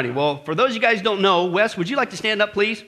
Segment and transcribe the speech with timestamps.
[0.00, 0.10] Righty.
[0.12, 2.54] Well, for those of you guys don't know, Wes, would you like to stand up,
[2.54, 2.82] please?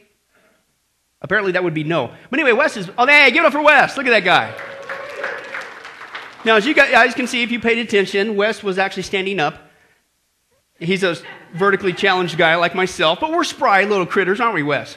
[1.21, 2.11] Apparently that would be no.
[2.31, 3.99] But anyway, Wes is, oh, hey, give it up for Wes.
[3.99, 4.55] Look at that guy.
[6.47, 9.59] Now, as you guys can see, if you paid attention, Wes was actually standing up.
[10.79, 11.19] He's a
[11.55, 14.97] vertically challenged guy like myself, but we're spry little critters, aren't we, Wes?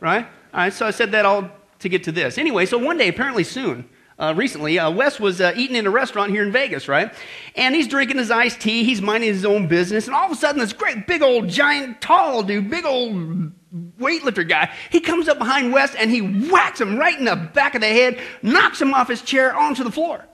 [0.00, 0.26] Right?
[0.52, 2.36] All right, so I said that all to get to this.
[2.36, 5.90] Anyway, so one day, apparently soon, uh, recently, uh, Wes was uh, eating in a
[5.90, 7.12] restaurant here in Vegas, right?
[7.56, 10.36] And he's drinking his iced tea, he's minding his own business, and all of a
[10.36, 13.52] sudden, this great, big old, giant, tall dude, big old
[13.98, 17.74] weightlifter guy, he comes up behind Wes and he whacks him right in the back
[17.74, 20.24] of the head, knocks him off his chair onto the floor.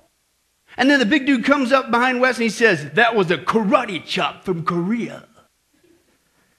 [0.77, 3.39] And then the big dude comes up behind Wes and he says, That was a
[3.39, 5.27] karate chop from Korea.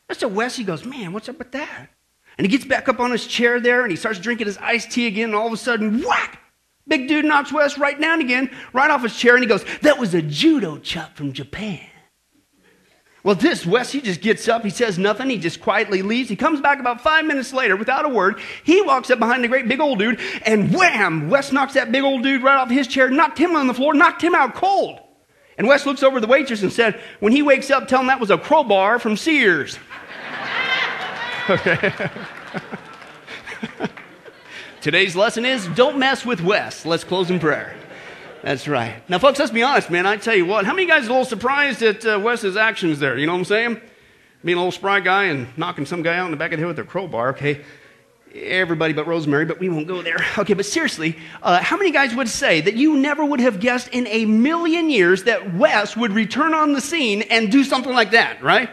[0.07, 0.57] That's a Wes.
[0.57, 1.89] He goes, Man, what's up with that?
[2.37, 4.91] And he gets back up on his chair there and he starts drinking his iced
[4.91, 5.29] tea again.
[5.29, 6.40] And all of a sudden, whack!
[6.87, 9.35] Big dude knocks Wes right down again, right off his chair.
[9.35, 11.79] And he goes, That was a judo chop from Japan.
[13.23, 16.27] Well, this Wes, he just gets up, he says nothing, he just quietly leaves.
[16.27, 18.39] He comes back about five minutes later without a word.
[18.63, 21.29] He walks up behind the great big old dude, and wham!
[21.29, 23.93] Wes knocks that big old dude right off his chair, knocked him on the floor,
[23.93, 24.99] knocked him out cold.
[25.57, 28.19] And Wes looks over the waitress and said, When he wakes up, tell him that
[28.19, 29.77] was a crowbar from Sears.
[31.49, 32.09] okay.
[34.81, 36.87] Today's lesson is don't mess with Wes.
[36.87, 37.75] Let's close in prayer.
[38.41, 39.07] That's right.
[39.07, 40.07] Now, folks, let's be honest, man.
[40.07, 42.97] I tell you what, how many guys are a little surprised at uh, Wes's actions
[42.97, 43.15] there?
[43.15, 43.81] You know what I'm saying?
[44.43, 46.65] Being a little spry guy and knocking some guy out in the back of the
[46.65, 47.63] head with a crowbar, okay?
[48.33, 50.25] Everybody but Rosemary, but we won't go there.
[50.39, 53.89] Okay, but seriously, uh, how many guys would say that you never would have guessed
[53.89, 58.11] in a million years that Wes would return on the scene and do something like
[58.11, 58.71] that, right?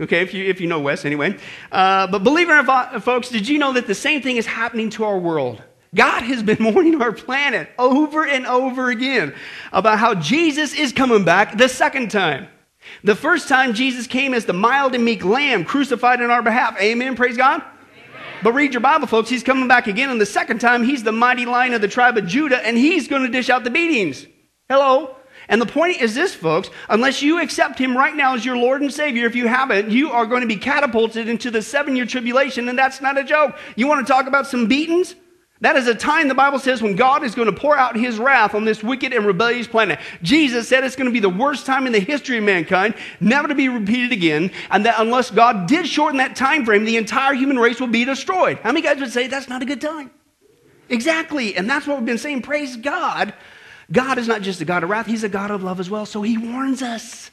[0.00, 1.36] Okay, if you, if you know Wes anyway.
[1.70, 4.46] Uh, but believe it or not, folks, did you know that the same thing is
[4.46, 5.62] happening to our world?
[5.94, 9.34] God has been warning our planet over and over again
[9.72, 12.48] about how Jesus is coming back the second time.
[13.04, 16.80] The first time Jesus came as the mild and meek lamb crucified in our behalf.
[16.80, 17.14] Amen.
[17.14, 17.62] Praise God.
[18.42, 19.28] But read your Bible, folks.
[19.28, 20.08] He's coming back again.
[20.08, 23.06] And the second time, he's the mighty lion of the tribe of Judah, and he's
[23.06, 24.26] going to dish out the beatings.
[24.66, 25.14] Hello?
[25.50, 28.80] And the point is this, folks unless you accept him right now as your Lord
[28.80, 32.06] and Savior, if you haven't, you are going to be catapulted into the seven year
[32.06, 33.56] tribulation, and that's not a joke.
[33.76, 35.14] You want to talk about some beatings?
[35.62, 38.18] That is a time, the Bible says, when God is going to pour out his
[38.18, 39.98] wrath on this wicked and rebellious planet.
[40.22, 43.46] Jesus said it's going to be the worst time in the history of mankind, never
[43.46, 47.34] to be repeated again, and that unless God did shorten that time frame, the entire
[47.34, 48.58] human race will be destroyed.
[48.62, 50.10] How many guys would say that's not a good time?
[50.88, 51.56] Exactly.
[51.56, 52.40] And that's what we've been saying.
[52.40, 53.34] Praise God.
[53.92, 56.06] God is not just a God of wrath, He's a God of love as well.
[56.06, 57.30] So He warns us.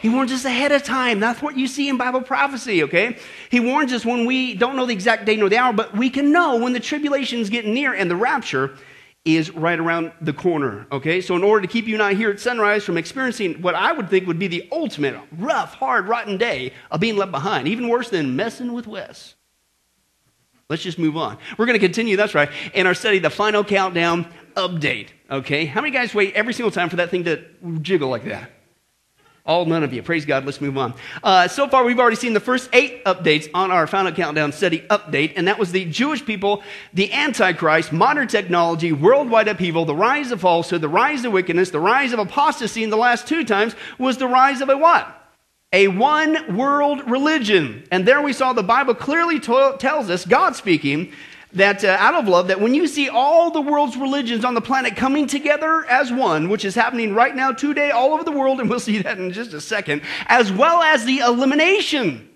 [0.00, 1.18] He warns us ahead of time.
[1.18, 3.18] That's what you see in Bible prophecy, okay?
[3.50, 6.10] He warns us when we don't know the exact day nor the hour, but we
[6.10, 8.76] can know when the tribulation is getting near and the rapture
[9.24, 11.20] is right around the corner, okay?
[11.20, 13.92] So, in order to keep you and I here at sunrise from experiencing what I
[13.92, 17.88] would think would be the ultimate rough, hard, rotten day of being left behind, even
[17.88, 19.34] worse than messing with Wes,
[20.70, 21.36] let's just move on.
[21.58, 25.64] We're going to continue, that's right, in our study, the final countdown update, okay?
[25.64, 27.44] How many guys wait every single time for that thing to
[27.80, 28.50] jiggle like that?
[29.46, 30.02] All none of you.
[30.02, 30.44] Praise God.
[30.44, 30.94] Let's move on.
[31.22, 34.80] Uh, so far, we've already seen the first eight updates on our Final Countdown study
[34.90, 36.62] update, and that was the Jewish people,
[36.92, 41.80] the Antichrist, modern technology, worldwide upheaval, the rise of falsehood, the rise of wickedness, the
[41.80, 45.16] rise of apostasy, and the last two times was the rise of a what?
[45.72, 47.84] A one world religion.
[47.90, 51.12] And there we saw the Bible clearly to- tells us, God speaking,
[51.52, 54.60] that uh, out of love, that when you see all the world's religions on the
[54.60, 58.60] planet coming together as one, which is happening right now today all over the world,
[58.60, 62.28] and we'll see that in just a second, as well as the elimination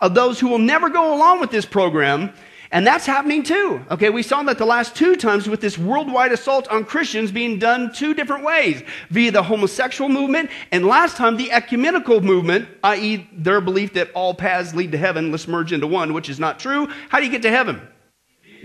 [0.00, 2.32] of those who will never go along with this program,
[2.70, 3.84] and that's happening too.
[3.90, 7.58] Okay, we saw that the last two times with this worldwide assault on Christians being
[7.58, 13.28] done two different ways via the homosexual movement, and last time the ecumenical movement, i.e.,
[13.32, 16.58] their belief that all paths lead to heaven, let's merge into one, which is not
[16.58, 16.88] true.
[17.10, 17.80] How do you get to heaven?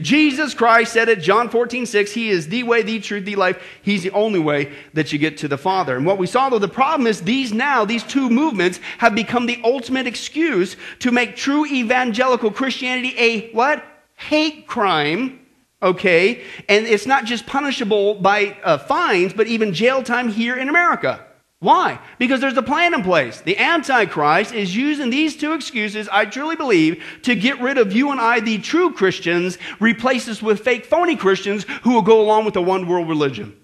[0.02, 3.62] Jesus Christ said it, John 14, 6, He is the way, the truth, the life.
[3.82, 5.96] He's the only way that you get to the Father.
[5.96, 9.46] And what we saw though, the problem is these now, these two movements have become
[9.46, 13.84] the ultimate excuse to make true evangelical Christianity a what?
[14.16, 15.40] Hate crime.
[15.82, 16.44] Okay?
[16.68, 21.27] And it's not just punishable by uh, fines, but even jail time here in America.
[21.60, 22.00] Why?
[22.20, 23.42] Because there's a plan in place.
[23.42, 28.12] The Antichrist is using these two excuses, I truly believe, to get rid of you
[28.12, 32.46] and I, the true Christians, replace us with fake, phony Christians who will go along
[32.46, 33.58] with the one world religion.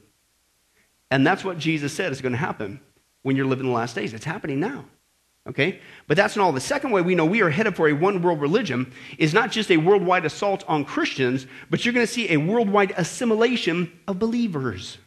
[1.12, 2.80] And that's what Jesus said is going to happen
[3.22, 4.16] when you're living the last days.
[4.16, 4.86] It's happening now.
[5.48, 5.80] Okay?
[6.08, 6.52] But that's not all.
[6.52, 9.52] The second way we know we are headed for a one world religion is not
[9.52, 14.18] just a worldwide assault on Christians, but you're going to see a worldwide assimilation of
[14.18, 14.98] believers.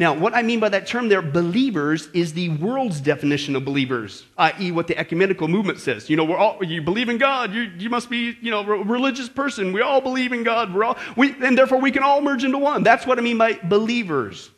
[0.00, 4.24] Now, what I mean by that term there, believers, is the world's definition of believers,
[4.38, 6.08] i.e., what the ecumenical movement says.
[6.08, 8.82] You know, we're all, you believe in God, you, you must be, you know, a
[8.82, 9.74] religious person.
[9.74, 10.72] We all believe in God.
[10.72, 12.82] We're all, we, and therefore we can all merge into one.
[12.82, 14.50] That's what I mean by believers.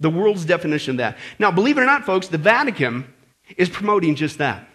[0.00, 1.18] The world's definition of that.
[1.38, 3.12] Now, believe it or not, folks, the Vatican
[3.58, 4.66] is promoting just that.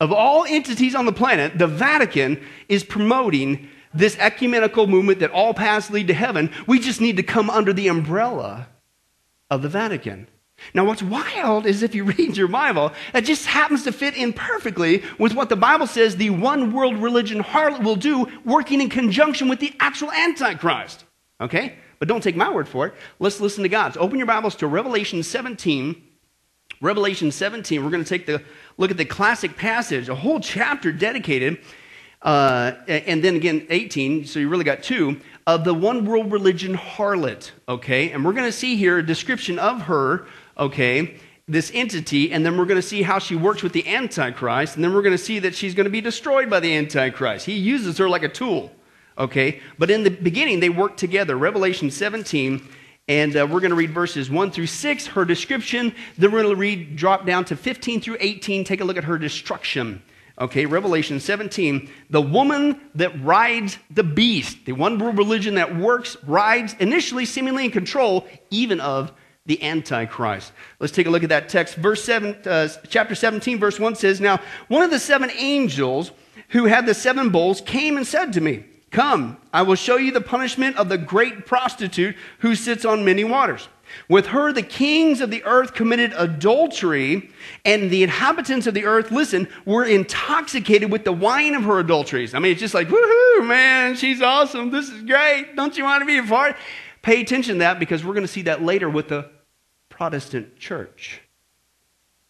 [0.00, 5.54] Of all entities on the planet, the Vatican is promoting this ecumenical movement that all
[5.54, 6.50] paths lead to heaven.
[6.66, 8.66] We just need to come under the umbrella
[9.50, 10.28] of the Vatican.
[10.72, 14.32] Now, what's wild is if you read your Bible, it just happens to fit in
[14.32, 18.88] perfectly with what the Bible says the one world religion harlot will do, working in
[18.88, 21.04] conjunction with the actual Antichrist.
[21.40, 21.76] Okay?
[21.98, 22.94] But don't take my word for it.
[23.18, 23.94] Let's listen to God.
[23.94, 26.02] So open your Bibles to Revelation 17.
[26.80, 28.42] Revelation 17, we're going to take the
[28.76, 31.58] look at the classic passage, a whole chapter dedicated,
[32.20, 36.74] uh, and then again 18, so you really got two, of the one world religion
[36.74, 38.10] harlot, okay?
[38.10, 40.26] And we're going to see here a description of her,
[40.56, 44.76] okay, this entity, and then we're going to see how she works with the Antichrist,
[44.76, 47.44] and then we're going to see that she's going to be destroyed by the Antichrist.
[47.44, 48.72] He uses her like a tool,
[49.18, 49.60] okay?
[49.78, 51.36] But in the beginning, they work together.
[51.36, 52.66] Revelation 17,
[53.08, 55.94] and uh, we're going to read verses 1 through 6, her description.
[56.16, 59.04] Then we're going to read, drop down to 15 through 18, take a look at
[59.04, 60.02] her destruction.
[60.38, 61.88] Okay, Revelation 17.
[62.10, 67.70] The woman that rides the beast, the one religion that works, rides, initially seemingly in
[67.70, 69.12] control, even of
[69.46, 70.52] the Antichrist.
[70.80, 71.76] Let's take a look at that text.
[71.76, 76.10] Verse 7, uh, chapter 17, verse 1 says, Now, one of the seven angels
[76.48, 80.12] who had the seven bowls came and said to me, Come, I will show you
[80.12, 83.68] the punishment of the great prostitute who sits on many waters.
[84.08, 87.30] With her, the kings of the earth committed adultery,
[87.64, 92.34] and the inhabitants of the earth, listen, were intoxicated with the wine of her adulteries.
[92.34, 94.70] I mean, it's just like, woohoo, man, she's awesome.
[94.70, 95.56] This is great.
[95.56, 96.56] Don't you want to be a part?
[97.02, 99.30] Pay attention to that because we're going to see that later with the
[99.88, 101.20] Protestant church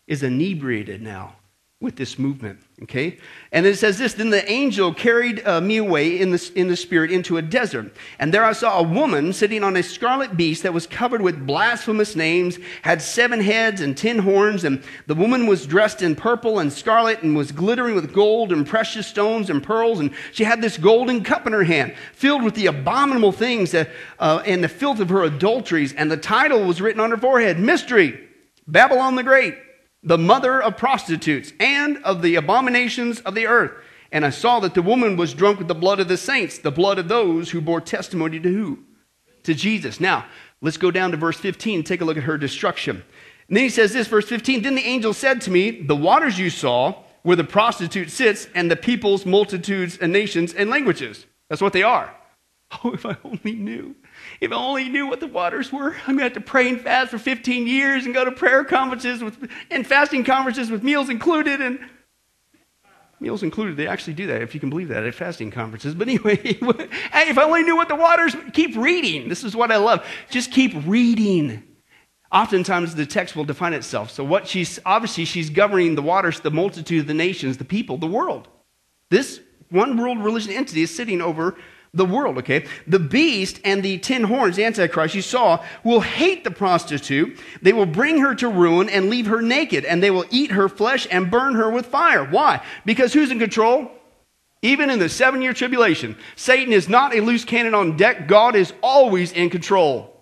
[0.06, 1.36] is inebriated now
[1.80, 2.60] with this movement.
[2.82, 3.18] Okay?
[3.52, 6.76] And it says this Then the angel carried uh, me away in the, in the
[6.76, 7.92] spirit into a desert.
[8.18, 11.46] And there I saw a woman sitting on a scarlet beast that was covered with
[11.46, 14.64] blasphemous names, had seven heads and ten horns.
[14.64, 18.66] And the woman was dressed in purple and scarlet and was glittering with gold and
[18.66, 20.00] precious stones and pearls.
[20.00, 23.88] And she had this golden cup in her hand, filled with the abominable things that,
[24.18, 25.92] uh, and the filth of her adulteries.
[25.92, 28.18] And the title was written on her forehead Mystery,
[28.66, 29.54] Babylon the Great
[30.04, 33.72] the mother of prostitutes, and of the abominations of the earth.
[34.12, 36.70] And I saw that the woman was drunk with the blood of the saints, the
[36.70, 38.78] blood of those who bore testimony to who?
[39.44, 39.98] To Jesus.
[39.98, 40.26] Now,
[40.60, 43.02] let's go down to verse 15 and take a look at her destruction.
[43.48, 46.38] And then he says this, verse 15 Then the angel said to me, The waters
[46.38, 51.26] you saw, where the prostitute sits, and the peoples, multitudes, and nations, and languages.
[51.48, 52.14] That's what they are.
[52.82, 53.94] Oh, if I only knew.
[54.40, 56.80] If I only knew what the waters were, I'm going to have to pray and
[56.80, 61.08] fast for 15 years and go to prayer conferences with, and fasting conferences with meals
[61.08, 61.60] included.
[61.60, 61.78] And
[63.20, 65.94] meals included, they actually do that, if you can believe that, at fasting conferences.
[65.94, 69.28] But anyway, hey, if I only knew what the waters, keep reading.
[69.28, 70.06] This is what I love.
[70.30, 71.62] Just keep reading.
[72.32, 74.10] Oftentimes the text will define itself.
[74.10, 77.96] So what she's obviously she's governing the waters, the multitude of the nations, the people,
[77.96, 78.48] the world.
[79.08, 81.56] This one world religion entity is sitting over
[81.94, 82.66] the world, okay?
[82.86, 87.38] The beast and the ten horns, the Antichrist, you saw, will hate the prostitute.
[87.62, 90.68] They will bring her to ruin and leave her naked, and they will eat her
[90.68, 92.24] flesh and burn her with fire.
[92.24, 92.62] Why?
[92.84, 93.90] Because who's in control?
[94.62, 98.26] Even in the seven year tribulation, Satan is not a loose cannon on deck.
[98.26, 100.13] God is always in control.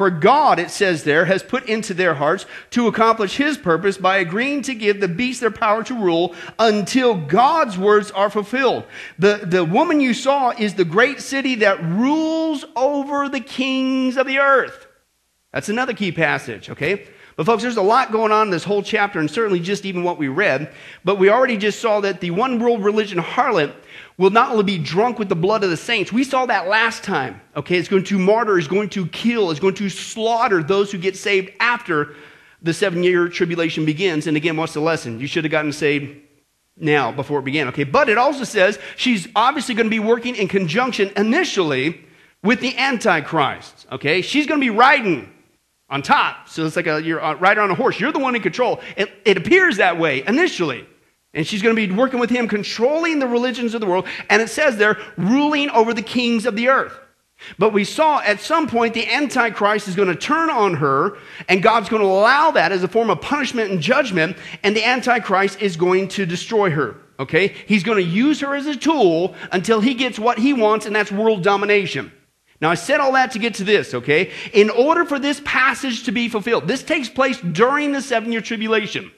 [0.00, 4.16] For God, it says there, has put into their hearts to accomplish his purpose by
[4.16, 8.84] agreeing to give the beast their power to rule until God's words are fulfilled.
[9.18, 14.26] The, the woman you saw is the great city that rules over the kings of
[14.26, 14.86] the earth.
[15.52, 17.06] That's another key passage, okay?
[17.36, 20.02] But, folks, there's a lot going on in this whole chapter, and certainly just even
[20.02, 20.72] what we read.
[21.04, 23.74] But we already just saw that the one world religion harlot
[24.20, 26.12] will not only be drunk with the blood of the saints.
[26.12, 27.40] We saw that last time.
[27.56, 30.98] Okay, it's going to martyr, is going to kill, is going to slaughter those who
[30.98, 32.14] get saved after
[32.60, 34.26] the seven year tribulation begins.
[34.26, 35.20] And again, what's the lesson?
[35.20, 36.20] You should have gotten saved
[36.76, 37.68] now before it began.
[37.68, 42.04] Okay, but it also says she's obviously going to be working in conjunction initially
[42.42, 43.86] with the Antichrist.
[43.90, 45.32] Okay, she's going to be riding
[45.88, 46.46] on top.
[46.46, 47.98] So it's like a, you're a rider on a horse.
[47.98, 48.82] You're the one in control.
[48.98, 50.86] It, it appears that way initially.
[51.32, 54.06] And she's going to be working with him, controlling the religions of the world.
[54.28, 56.98] And it says they're ruling over the kings of the earth.
[57.58, 61.16] But we saw at some point the Antichrist is going to turn on her,
[61.48, 64.84] and God's going to allow that as a form of punishment and judgment, and the
[64.84, 66.96] Antichrist is going to destroy her.
[67.18, 67.48] Okay?
[67.66, 70.94] He's going to use her as a tool until he gets what he wants, and
[70.94, 72.12] that's world domination.
[72.60, 74.32] Now, I said all that to get to this, okay?
[74.52, 78.42] In order for this passage to be fulfilled, this takes place during the seven year
[78.42, 79.10] tribulation.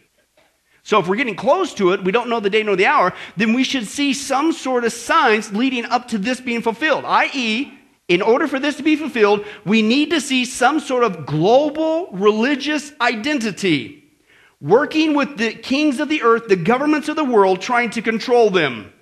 [0.85, 3.15] So, if we're getting close to it, we don't know the day nor the hour,
[3.37, 7.05] then we should see some sort of signs leading up to this being fulfilled.
[7.05, 7.73] I.e.,
[8.09, 12.09] in order for this to be fulfilled, we need to see some sort of global
[12.13, 14.03] religious identity
[14.61, 18.51] working with the kings of the earth, the governments of the world, trying to control
[18.51, 18.93] them.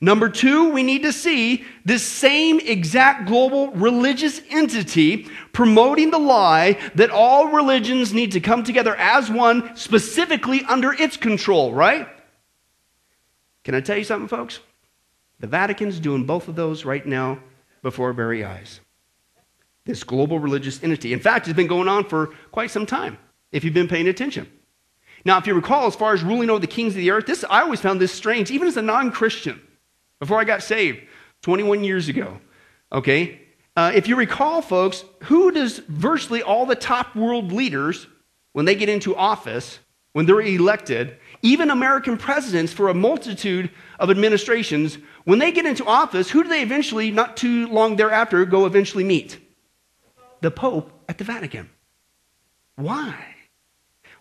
[0.00, 6.78] Number two, we need to see this same exact global religious entity promoting the lie
[6.94, 12.08] that all religions need to come together as one, specifically under its control, right?
[13.64, 14.60] Can I tell you something, folks?
[15.40, 17.40] The Vatican's doing both of those right now
[17.82, 18.80] before our very eyes.
[19.84, 21.12] This global religious entity.
[21.12, 23.18] In fact, it's been going on for quite some time,
[23.50, 24.48] if you've been paying attention.
[25.24, 27.44] Now, if you recall, as far as ruling over the kings of the earth, this
[27.50, 29.60] I always found this strange, even as a non Christian
[30.20, 31.00] before I got saved
[31.42, 32.38] 21 years ago.
[32.92, 33.40] Okay?
[33.76, 38.06] Uh, if you recall, folks, who does virtually all the top world leaders,
[38.52, 39.78] when they get into office,
[40.12, 43.70] when they're elected, even American presidents for a multitude
[44.00, 48.44] of administrations, when they get into office, who do they eventually, not too long thereafter,
[48.44, 49.38] go eventually meet?
[50.40, 51.70] The Pope at the Vatican.
[52.74, 53.14] Why?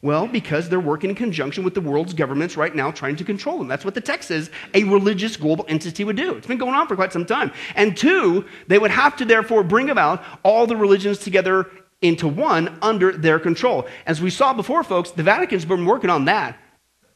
[0.07, 3.57] Well, because they're working in conjunction with the world's governments right now trying to control
[3.57, 3.67] them.
[3.67, 6.35] That's what the text says a religious global entity would do.
[6.35, 7.51] It's been going on for quite some time.
[7.75, 11.69] And two, they would have to therefore bring about all the religions together
[12.01, 13.85] into one under their control.
[14.05, 16.57] As we saw before, folks, the Vatican's been working on that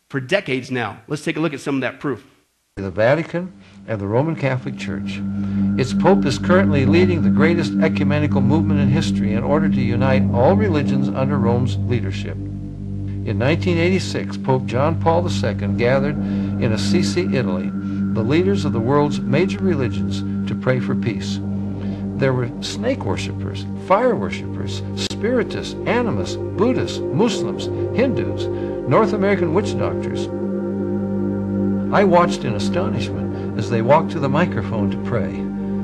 [0.10, 1.02] for decades now.
[1.08, 2.26] Let's take a look at some of that proof.
[2.76, 3.54] The Vatican
[3.88, 5.22] and the Roman Catholic Church.
[5.80, 10.30] Its Pope is currently leading the greatest ecumenical movement in history in order to unite
[10.34, 12.36] all religions under Rome's leadership.
[13.24, 17.70] In 1986, Pope John Paul II gathered in Assisi, Italy,
[18.14, 21.40] the leaders of the world's major religions to pray for peace.
[22.16, 28.48] There were snake worshippers, fire worshippers, spiritists, animists, Buddhists, Muslims, Hindus,
[28.90, 30.26] North American witch doctors.
[31.94, 35.32] I watched in astonishment as they walked to the microphone to pray.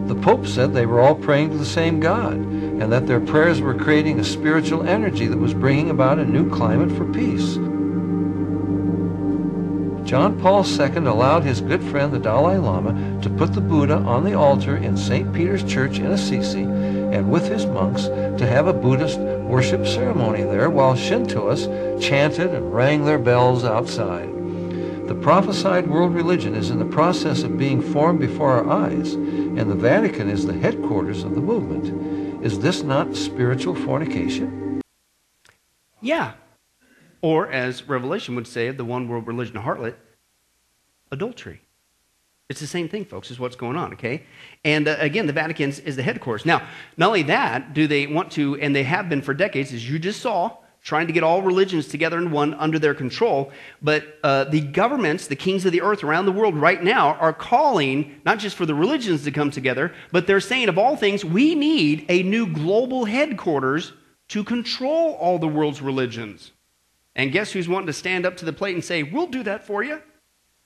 [0.08, 2.36] The Pope said they were all praying to the same God
[2.80, 6.50] and that their prayers were creating a spiritual energy that was bringing about a new
[6.50, 7.58] climate for peace.
[10.08, 14.24] John Paul II allowed his good friend the Dalai Lama to put the Buddha on
[14.24, 15.34] the altar in St.
[15.34, 20.70] Peter's Church in Assisi and with his monks to have a Buddhist worship ceremony there
[20.70, 21.68] while Shintoists
[22.02, 24.30] chanted and rang their bells outside.
[25.10, 29.70] The prophesied world religion is in the process of being formed before our eyes, and
[29.70, 32.17] the Vatican is the headquarters of the movement.
[32.48, 34.82] Is this not spiritual fornication?
[36.00, 36.36] Yeah.
[37.22, 39.96] Or, as Revelation would say the one world religion harlot,
[41.12, 41.60] adultery.
[42.48, 44.24] It's the same thing, folks, is what's going on, okay?
[44.64, 46.46] And uh, again, the Vatican is the headquarters.
[46.46, 49.90] Now, not only that, do they want to, and they have been for decades, as
[49.90, 50.56] you just saw,
[50.88, 53.52] trying to get all religions together in one under their control.
[53.82, 57.34] But uh, the governments, the kings of the earth around the world right now, are
[57.34, 61.26] calling not just for the religions to come together, but they're saying, of all things,
[61.26, 63.92] we need a new global headquarters
[64.30, 66.54] to control all the world's religions.
[67.18, 69.68] And guess who's wanting to stand up to the plate and say, We'll do that
[69.68, 70.02] for you?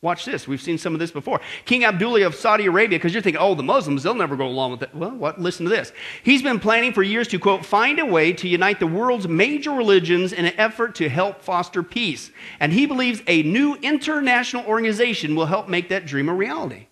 [0.03, 0.47] Watch this.
[0.47, 1.41] We've seen some of this before.
[1.65, 4.71] King Abdullah of Saudi Arabia, because you're thinking, oh, the Muslims, they'll never go along
[4.71, 4.95] with it.
[4.95, 5.39] Well, what?
[5.39, 5.91] Listen to this.
[6.23, 9.71] He's been planning for years to, quote, find a way to unite the world's major
[9.71, 12.31] religions in an effort to help foster peace.
[12.59, 16.87] And he believes a new international organization will help make that dream a reality.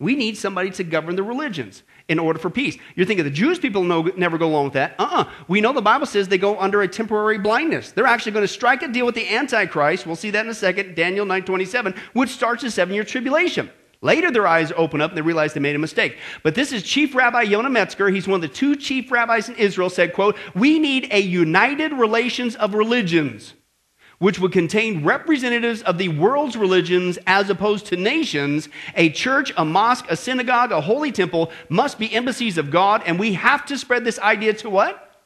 [0.00, 2.76] We need somebody to govern the religions in order for peace.
[2.96, 4.94] You're thinking the Jewish people never go along with that.
[4.98, 5.20] Uh uh-uh.
[5.20, 7.92] uh We know the Bible says they go under a temporary blindness.
[7.92, 10.06] They're actually going to strike a deal with the Antichrist.
[10.06, 13.70] We'll see that in a second, Daniel 9:27, which starts a seven year tribulation.
[14.02, 16.16] Later, their eyes open up and they realize they made a mistake.
[16.42, 18.08] But this is Chief Rabbi Yonah Metzger.
[18.08, 21.92] He's one of the two chief rabbis in Israel, said, quote, We need a united
[21.92, 23.52] relations of religions
[24.20, 29.64] which would contain representatives of the world's religions as opposed to nations, a church, a
[29.64, 33.78] mosque, a synagogue, a holy temple must be embassies of God, and we have to
[33.78, 35.24] spread this idea to what?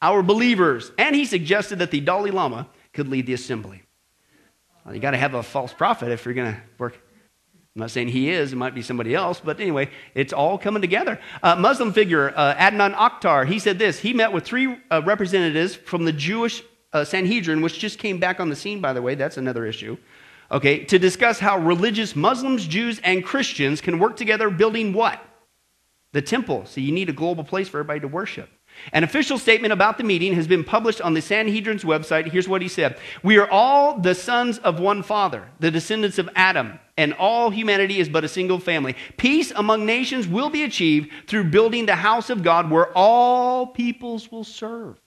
[0.00, 0.92] Our believers.
[0.96, 3.82] And he suggested that the Dalai Lama could lead the assembly.
[4.84, 6.96] Well, you got to have a false prophet if you're going to work.
[7.74, 10.80] I'm not saying he is, it might be somebody else, but anyway, it's all coming
[10.80, 11.20] together.
[11.42, 13.98] Uh, Muslim figure, uh, Adnan Oktar, he said this.
[13.98, 16.62] He met with three uh, representatives from the Jewish
[16.92, 19.96] uh, Sanhedrin, which just came back on the scene, by the way, that's another issue,
[20.50, 25.20] okay, to discuss how religious Muslims, Jews, and Christians can work together building what?
[26.12, 26.64] The temple.
[26.66, 28.48] So you need a global place for everybody to worship.
[28.92, 32.30] An official statement about the meeting has been published on the Sanhedrin's website.
[32.30, 36.28] Here's what he said We are all the sons of one father, the descendants of
[36.34, 36.78] Adam.
[36.98, 38.96] and all humanity is but a single family.
[39.16, 44.30] Peace among nations will be achieved through building the house of God where all peoples
[44.30, 44.98] will serve.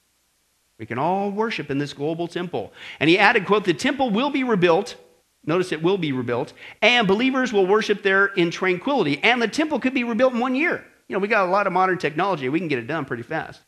[0.79, 2.73] We can all worship in this global temple.
[2.99, 4.95] And he added, quote, the temple will be rebuilt.
[5.45, 6.53] Notice it will be rebuilt.
[6.81, 9.19] And believers will worship there in tranquility.
[9.21, 10.85] And the temple could be rebuilt in one year.
[11.09, 12.47] You know, we got a lot of modern technology.
[12.47, 13.61] We can get it done pretty fast.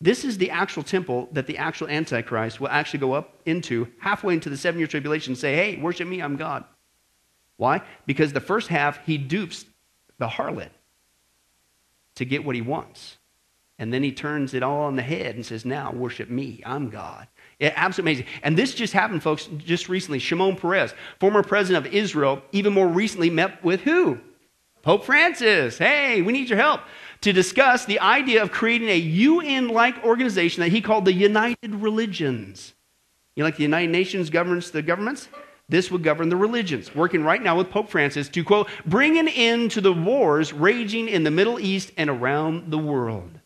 [0.00, 4.34] This is the actual temple that the actual Antichrist will actually go up into halfway
[4.34, 6.64] into the seven year tribulation and say, hey, worship me, I'm God.
[7.56, 7.82] Why?
[8.06, 9.66] Because the first half, he dupes
[10.18, 10.70] the harlot
[12.14, 13.17] to get what he wants.
[13.78, 16.90] And then he turns it all on the head and says, now worship me, I'm
[16.90, 17.28] God.
[17.60, 18.26] Yeah, absolutely amazing.
[18.42, 20.18] And this just happened, folks, just recently.
[20.18, 24.18] Shimon Peres, former president of Israel, even more recently met with who?
[24.82, 25.78] Pope Francis.
[25.78, 26.80] Hey, we need your help
[27.20, 31.74] to discuss the idea of creating a UN like organization that he called the United
[31.74, 32.74] Religions.
[33.34, 35.28] You know, like the United Nations governs the governments?
[35.68, 36.94] This would govern the religions.
[36.94, 41.08] Working right now with Pope Francis to, quote, bring an end to the wars raging
[41.08, 43.37] in the Middle East and around the world.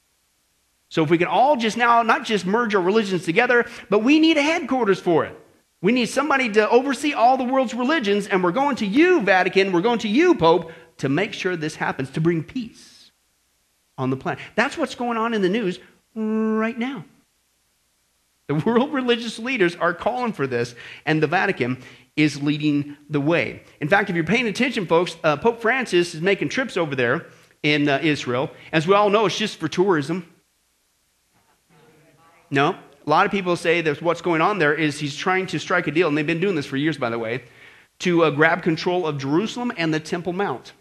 [0.92, 4.20] So if we can all just now not just merge our religions together, but we
[4.20, 5.34] need a headquarters for it.
[5.80, 9.72] We need somebody to oversee all the world's religions, and we're going to you, Vatican,
[9.72, 13.10] we're going to you, Pope, to make sure this happens, to bring peace
[13.96, 14.44] on the planet.
[14.54, 15.78] That's what's going on in the news
[16.14, 17.06] right now.
[18.48, 20.74] The world religious leaders are calling for this,
[21.06, 21.82] and the Vatican
[22.16, 23.62] is leading the way.
[23.80, 27.28] In fact, if you're paying attention, folks, uh, Pope Francis is making trips over there
[27.62, 28.50] in uh, Israel.
[28.72, 30.28] As we all know, it's just for tourism.
[32.52, 35.58] No, a lot of people say that what's going on there is he's trying to
[35.58, 37.42] strike a deal, and they've been doing this for years, by the way,
[38.00, 40.72] to uh, grab control of Jerusalem and the Temple Mount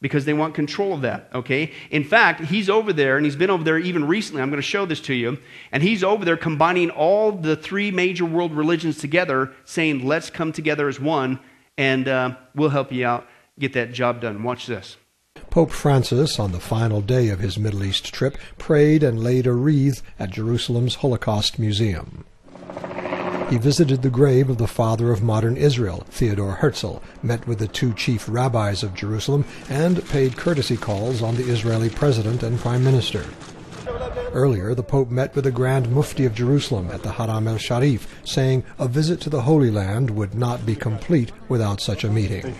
[0.00, 1.72] because they want control of that, okay?
[1.90, 4.40] In fact, he's over there, and he's been over there even recently.
[4.40, 5.38] I'm going to show this to you.
[5.72, 10.52] And he's over there combining all the three major world religions together, saying, let's come
[10.52, 11.40] together as one,
[11.76, 13.26] and uh, we'll help you out
[13.58, 14.44] get that job done.
[14.44, 14.96] Watch this.
[15.50, 19.52] Pope Francis, on the final day of his Middle East trip, prayed and laid a
[19.52, 22.24] wreath at Jerusalem's Holocaust Museum.
[23.50, 27.66] He visited the grave of the father of modern Israel, Theodore Herzl, met with the
[27.66, 32.84] two chief rabbis of Jerusalem, and paid courtesy calls on the Israeli president and prime
[32.84, 33.24] minister.
[34.32, 38.06] Earlier, the Pope met with the Grand Mufti of Jerusalem at the Haram el Sharif,
[38.24, 42.54] saying a visit to the Holy Land would not be complete without such a meeting.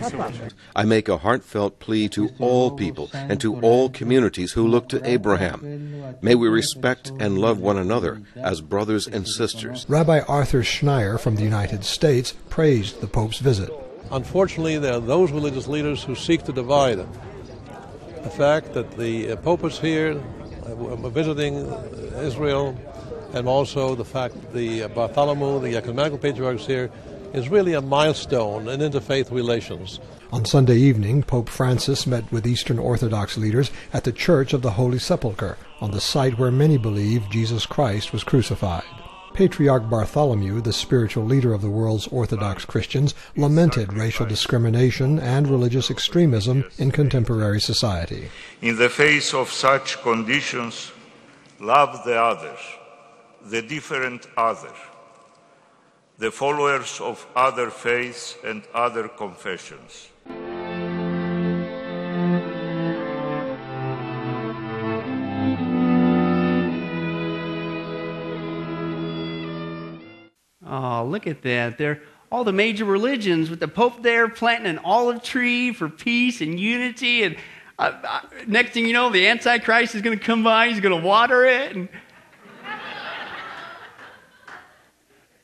[0.75, 5.07] I make a heartfelt plea to all people and to all communities who look to
[5.07, 6.17] Abraham.
[6.21, 9.85] May we respect and love one another as brothers and sisters.
[9.87, 13.69] Rabbi Arthur Schneier from the United States praised the Pope's visit.
[14.11, 16.97] Unfortunately, there are those religious leaders who seek to divide.
[18.23, 20.38] The fact that the Pope is here uh,
[21.11, 21.55] visiting
[22.17, 22.77] Israel,
[23.33, 26.89] and also the fact the uh, Bartholomew, the ecumenical patriarch here,
[27.33, 29.99] is really a milestone in interfaith relations.
[30.31, 34.71] On Sunday evening, Pope Francis met with Eastern Orthodox leaders at the Church of the
[34.71, 38.83] Holy Sepulchre, on the site where many believe Jesus Christ was crucified.
[39.33, 45.89] Patriarch Bartholomew, the spiritual leader of the world's Orthodox Christians, lamented racial discrimination and religious
[45.89, 48.29] extremism in contemporary society.
[48.61, 50.91] In the face of such conditions,
[51.59, 52.59] love the others,
[53.45, 54.73] the different other,
[56.17, 60.09] the followers of other faiths and other confessions.
[70.69, 71.79] Oh, look at that.
[71.79, 72.01] They're
[72.31, 76.59] all the major religions with the Pope there planting an olive tree for peace and
[76.59, 77.23] unity.
[77.23, 77.35] And
[77.79, 80.69] uh, uh, next thing you know, the Antichrist is going to come by.
[80.69, 81.75] He's going to water it.
[81.75, 81.89] And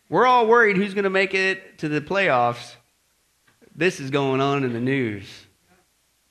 [0.10, 2.76] we're all worried who's going to make it to the playoffs.
[3.76, 5.48] This is going on in the news.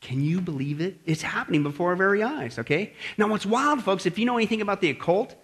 [0.00, 0.98] Can you believe it?
[1.04, 2.92] It's happening before our very eyes, okay?
[3.18, 5.34] Now, what's wild, folks, if you know anything about the occult,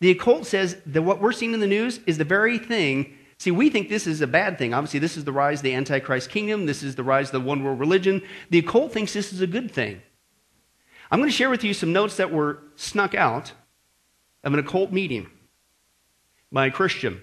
[0.00, 3.16] the occult says that what we're seeing in the news is the very thing.
[3.38, 4.74] See, we think this is a bad thing.
[4.74, 6.66] Obviously, this is the rise of the Antichrist kingdom.
[6.66, 8.22] This is the rise of the one world religion.
[8.50, 10.00] The occult thinks this is a good thing.
[11.10, 13.52] I'm going to share with you some notes that were snuck out
[14.44, 15.28] of an occult meeting
[16.52, 17.20] by a Christian.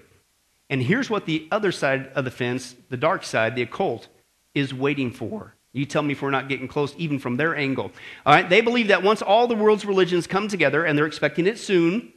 [0.70, 4.08] And here's what the other side of the fence, the dark side, the occult,
[4.54, 5.54] is waiting for.
[5.72, 7.92] You tell me if we're not getting close, even from their angle.
[8.26, 11.46] All right, they believe that once all the world's religions come together, and they're expecting
[11.46, 12.12] it soon,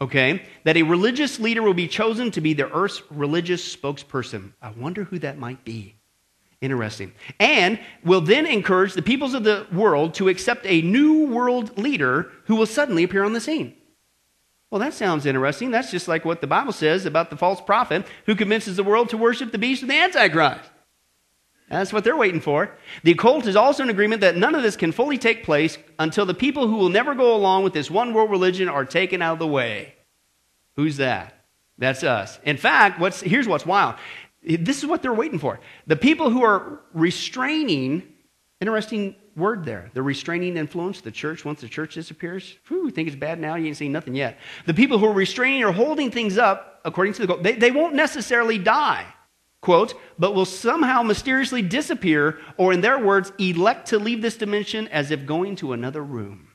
[0.00, 4.52] okay, that a religious leader will be chosen to be the earth's religious spokesperson.
[4.60, 5.96] I wonder who that might be.
[6.60, 7.12] Interesting.
[7.38, 12.30] And will then encourage the peoples of the world to accept a new world leader
[12.46, 13.74] who will suddenly appear on the scene.
[14.70, 15.70] Well, that sounds interesting.
[15.70, 19.10] That's just like what the Bible says about the false prophet who convinces the world
[19.10, 20.70] to worship the beast and the Antichrist.
[21.74, 22.70] That's what they're waiting for.
[23.02, 26.24] The occult is also an agreement that none of this can fully take place until
[26.24, 29.32] the people who will never go along with this one world religion are taken out
[29.32, 29.96] of the way.
[30.76, 31.44] Who's that?
[31.76, 32.38] That's us.
[32.44, 33.96] In fact, what's, here's what's wild.
[34.44, 35.58] This is what they're waiting for.
[35.88, 38.04] The people who are restraining,
[38.60, 43.16] interesting word there, the restraining influence, the church, once the church disappears, whew, think it's
[43.16, 44.38] bad now, you ain't seen nothing yet.
[44.66, 47.94] The people who are restraining or holding things up, according to the they, they won't
[47.94, 49.06] necessarily die
[49.64, 54.86] quote, but will somehow mysteriously disappear, or in their words, elect to leave this dimension
[54.88, 56.48] as if going to another room.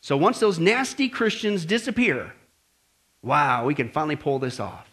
[0.00, 2.32] So once those nasty Christians disappear,
[3.22, 4.88] wow, we can finally pull this off.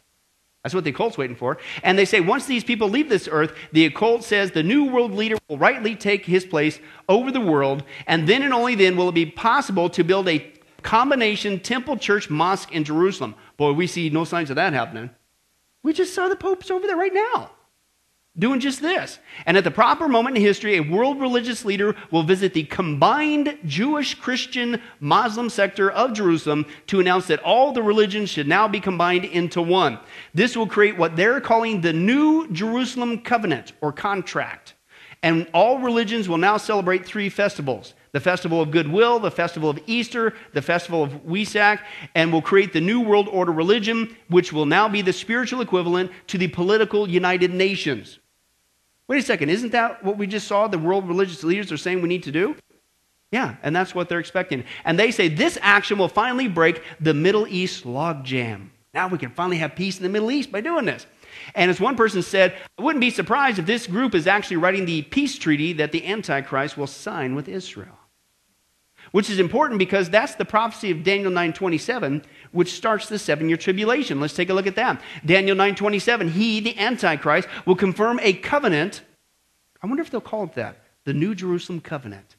[0.62, 1.58] That's what the occult's waiting for.
[1.84, 5.12] And they say once these people leave this earth, the occult says the new world
[5.12, 9.10] leader will rightly take his place over the world, and then and only then will
[9.10, 13.36] it be possible to build a combination temple, church, mosque in Jerusalem.
[13.56, 15.10] Boy, we see no signs of that happening.
[15.84, 17.52] We just saw the Pope's over there right now
[18.38, 19.20] doing just this.
[19.46, 23.58] And at the proper moment in history, a world religious leader will visit the combined
[23.66, 28.80] Jewish, Christian, Muslim sector of Jerusalem to announce that all the religions should now be
[28.80, 30.00] combined into one.
[30.34, 34.74] This will create what they're calling the New Jerusalem Covenant or contract.
[35.22, 39.80] And all religions will now celebrate three festivals the festival of goodwill, the festival of
[39.88, 41.80] Easter, the festival of Wesak,
[42.14, 46.12] and will create the New World Order religion, which will now be the spiritual equivalent
[46.28, 48.20] to the political United Nations.
[49.08, 52.02] Wait a second, isn't that what we just saw the world religious leaders are saying
[52.02, 52.56] we need to do?
[53.32, 54.64] Yeah, and that's what they're expecting.
[54.86, 58.70] And they say this action will finally break the Middle East logjam.
[58.94, 61.08] Now we can finally have peace in the Middle East by doing this.
[61.56, 64.86] And as one person said, I wouldn't be surprised if this group is actually writing
[64.86, 67.98] the peace treaty that the Antichrist will sign with Israel
[69.14, 74.20] which is important because that's the prophecy of Daniel 9:27 which starts the 7-year tribulation.
[74.20, 75.02] Let's take a look at that.
[75.26, 79.02] Daniel 9:27, he the antichrist will confirm a covenant.
[79.82, 82.36] I wonder if they'll call it that, the New Jerusalem covenant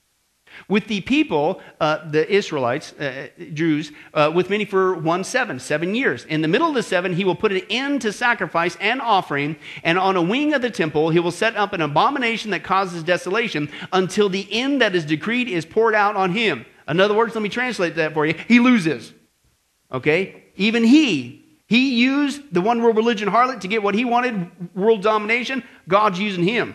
[0.68, 5.94] with the people, uh, the Israelites, uh, Jews, uh, with many for one seven, seven
[5.94, 6.24] years.
[6.24, 9.56] In the middle of the seven, he will put an end to sacrifice and offering,
[9.82, 13.02] and on a wing of the temple, he will set up an abomination that causes
[13.02, 16.66] desolation until the end that is decreed is poured out on him.
[16.88, 18.34] In other words, let me translate that for you.
[18.48, 19.12] He loses.
[19.90, 20.44] Okay?
[20.56, 21.44] Even he.
[21.66, 25.62] He used the one world religion harlot to get what he wanted, world domination.
[25.88, 26.74] God's using him.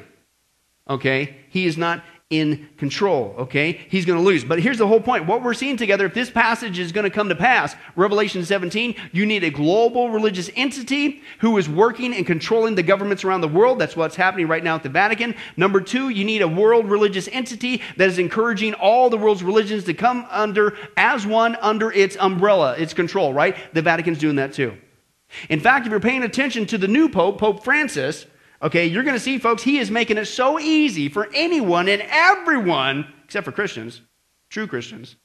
[0.89, 1.37] Okay?
[1.49, 3.71] He is not in control, okay?
[3.89, 4.43] He's going to lose.
[4.43, 5.25] But here's the whole point.
[5.25, 8.93] What we're seeing together, if this passage is going to come to pass, Revelation 17,
[9.11, 13.47] you need a global religious entity who is working and controlling the governments around the
[13.47, 13.79] world.
[13.79, 15.33] That's what's happening right now at the Vatican.
[15.57, 19.85] Number two, you need a world religious entity that is encouraging all the world's religions
[19.85, 23.57] to come under, as one, under its umbrella, its control, right?
[23.73, 24.77] The Vatican's doing that too.
[25.49, 28.27] In fact, if you're paying attention to the new Pope, Pope Francis,
[28.61, 32.01] Okay, you're going to see, folks, he is making it so easy for anyone and
[32.09, 34.01] everyone, except for Christians,
[34.49, 35.15] true Christians,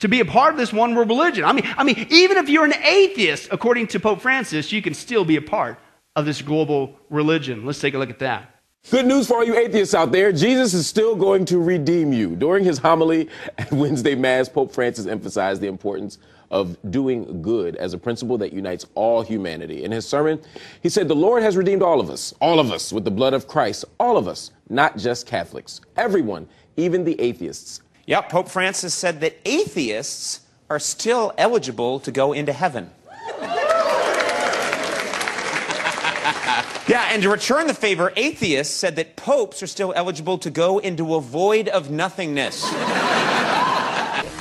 [0.00, 1.44] to be a part of this one world religion.
[1.44, 4.92] I mean, I mean, even if you're an atheist, according to Pope Francis, you can
[4.92, 5.78] still be a part
[6.14, 7.64] of this global religion.
[7.64, 8.50] Let's take a look at that.
[8.90, 10.30] Good news for all you atheists out there.
[10.30, 12.36] Jesus is still going to redeem you.
[12.36, 16.18] During his homily at Wednesday Mass, Pope Francis emphasized the importance
[16.54, 19.82] of doing good as a principle that unites all humanity.
[19.82, 20.40] In his sermon,
[20.82, 23.34] he said, The Lord has redeemed all of us, all of us, with the blood
[23.34, 27.82] of Christ, all of us, not just Catholics, everyone, even the atheists.
[28.06, 32.88] Yep, Pope Francis said that atheists are still eligible to go into heaven.
[36.86, 40.78] yeah, and to return the favor, atheists said that popes are still eligible to go
[40.78, 42.64] into a void of nothingness.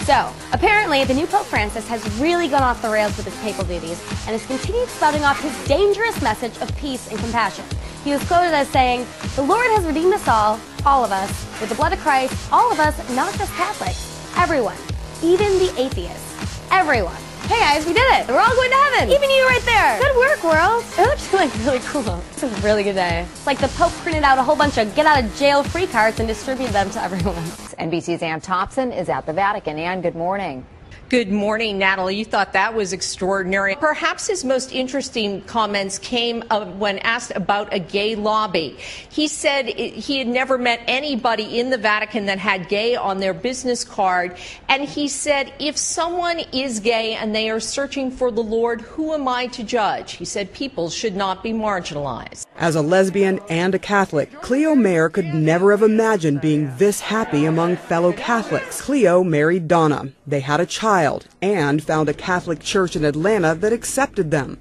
[0.04, 3.64] So, apparently, the new Pope Francis has really gone off the rails with his papal
[3.64, 7.64] duties and has continued spouting off his dangerous message of peace and compassion.
[8.04, 9.06] He was quoted as saying,
[9.38, 11.30] The Lord has redeemed us all, all of us,
[11.62, 14.76] with the blood of Christ, all of us, not just Catholics, everyone,
[15.24, 17.16] even the atheists, everyone.
[17.54, 18.28] Hey guys, we did it!
[18.28, 19.12] We're all going to heaven!
[19.12, 20.00] Even you right there!
[20.02, 20.84] Good work, world!
[20.98, 22.20] It looks like really cool.
[22.32, 23.28] It's a really good day.
[23.32, 25.86] It's like the Pope printed out a whole bunch of get out of jail free
[25.86, 27.36] cards and distributed them to everyone.
[27.78, 29.78] NBC's Ann Thompson is at the Vatican.
[29.78, 30.66] Ann, good morning.
[31.14, 32.16] Good morning, Natalie.
[32.16, 33.76] You thought that was extraordinary.
[33.76, 36.42] Perhaps his most interesting comments came
[36.80, 38.78] when asked about a gay lobby.
[39.12, 43.36] He said he had never met anybody in the Vatican that had gay on their
[43.36, 44.36] business card.
[44.68, 49.14] And he said, if someone is gay and they are searching for the Lord, who
[49.14, 50.14] am I to judge?
[50.14, 52.48] He said, people should not be marginalized.
[52.58, 57.46] As a lesbian and a Catholic, Cleo Mayer could never have imagined being this happy
[57.46, 58.82] among fellow Catholics.
[58.82, 60.10] Cleo married Donna.
[60.28, 64.60] They had a child and found a Catholic church in Atlanta that accepted them.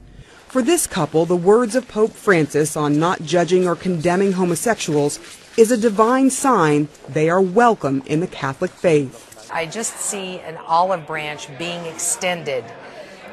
[0.49, 5.21] For this couple, the words of Pope Francis on not judging or condemning homosexuals
[5.59, 9.51] is a divine sign they are welcome in the Catholic faith.
[9.53, 12.65] I just see an olive branch being extended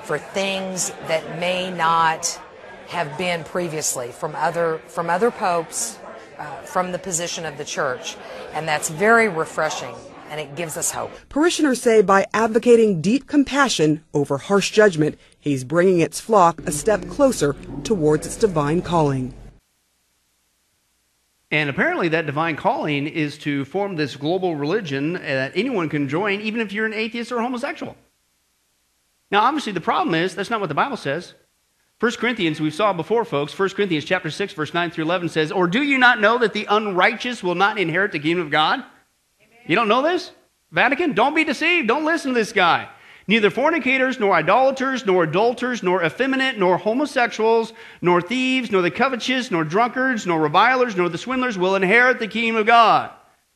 [0.04, 2.40] for things that may not
[2.90, 5.98] have been previously from other from other popes,
[6.38, 8.18] uh, from the position of the church,
[8.54, 9.96] and that's very refreshing
[10.30, 11.12] and it gives us hope.
[11.30, 17.08] Parishioners say by advocating deep compassion over harsh judgment, he's bringing its flock a step
[17.08, 19.34] closer towards its divine calling.
[21.52, 26.42] And apparently, that divine calling is to form this global religion that anyone can join,
[26.42, 27.98] even if you're an atheist or homosexual.
[29.32, 31.34] Now, obviously, the problem is that's not what the Bible says.
[32.00, 35.52] 1 Corinthians, we saw before, folks, 1 Corinthians chapter 6, verse 9 through 11 says,
[35.52, 38.86] Or do you not know that the unrighteous will not inherit the kingdom of God?
[39.68, 40.32] You don't know this?
[40.72, 41.14] Vatican?
[41.14, 41.90] Don't be deceived.
[41.90, 42.88] Don't listen to this guy.
[43.28, 49.52] Neither fornicators, nor idolaters, nor adulterers, nor effeminate, nor homosexuals, nor thieves, nor the covetous,
[49.52, 53.12] nor drunkards, nor revilers, nor the swindlers will inherit the kingdom of God.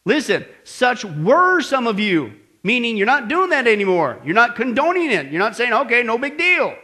[0.05, 4.19] Listen, such were some of you, meaning you're not doing that anymore.
[4.25, 5.31] You're not condoning it.
[5.31, 6.75] You're not saying, okay, no big deal.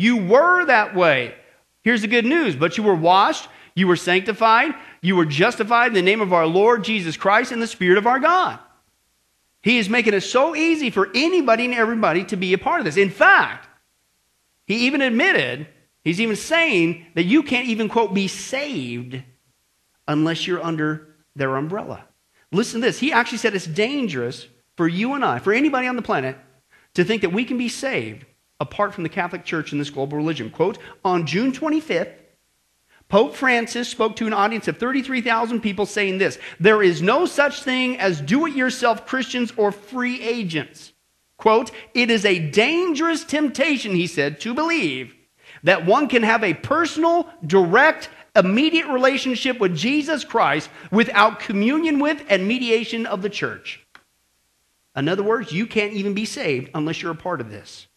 [0.00, 1.34] You were that way.
[1.82, 5.92] Here's the good news, but you were washed, you were sanctified, you were justified in
[5.92, 8.58] the name of our Lord Jesus Christ and the Spirit of our God.
[9.62, 12.86] He is making it so easy for anybody and everybody to be a part of
[12.86, 12.96] this.
[12.96, 13.68] In fact,
[14.64, 15.66] he even admitted,
[16.02, 19.22] he's even saying that you can't even, quote, be saved
[20.08, 22.04] unless you're under their umbrella.
[22.52, 22.98] Listen to this.
[22.98, 24.46] He actually said it's dangerous
[24.78, 26.38] for you and I, for anybody on the planet,
[26.94, 28.24] to think that we can be saved
[28.60, 30.50] apart from the Catholic Church and this global religion.
[30.50, 32.12] Quote, on June 25th,
[33.08, 37.62] Pope Francis spoke to an audience of 33,000 people saying this There is no such
[37.62, 40.92] thing as do it yourself Christians or free agents.
[41.36, 45.14] Quote, it is a dangerous temptation, he said, to believe
[45.62, 52.22] that one can have a personal, direct, immediate relationship with Jesus Christ without communion with
[52.28, 53.84] and mediation of the church.
[54.94, 57.88] In other words, you can't even be saved unless you're a part of this.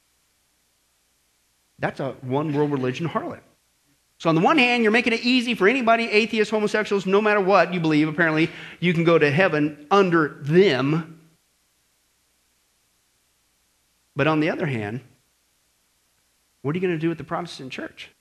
[1.80, 3.42] That's a one world religion harlot.
[4.20, 7.42] So, on the one hand, you're making it easy for anybody, atheists, homosexuals, no matter
[7.42, 11.20] what you believe, apparently, you can go to heaven under them.
[14.16, 15.02] But on the other hand,
[16.62, 18.12] what are you going to do with the Protestant church?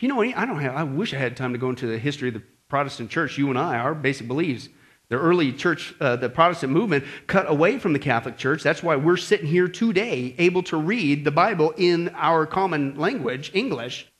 [0.00, 2.28] You know, I don't have, I wish I had time to go into the history
[2.28, 3.38] of the Protestant church.
[3.38, 4.68] You and I, our basic beliefs.
[5.08, 8.62] The early church, uh, the Protestant movement, cut away from the Catholic Church.
[8.62, 13.50] That's why we're sitting here today, able to read the Bible in our common language,
[13.52, 14.10] English.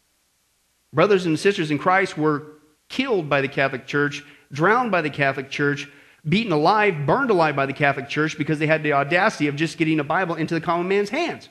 [0.93, 5.49] Brothers and sisters in Christ were killed by the Catholic Church, drowned by the Catholic
[5.49, 5.89] Church,
[6.29, 9.79] beaten alive, burned alive by the Catholic Church because they had the audacity of just
[9.79, 11.49] getting a Bible into the common man's hands.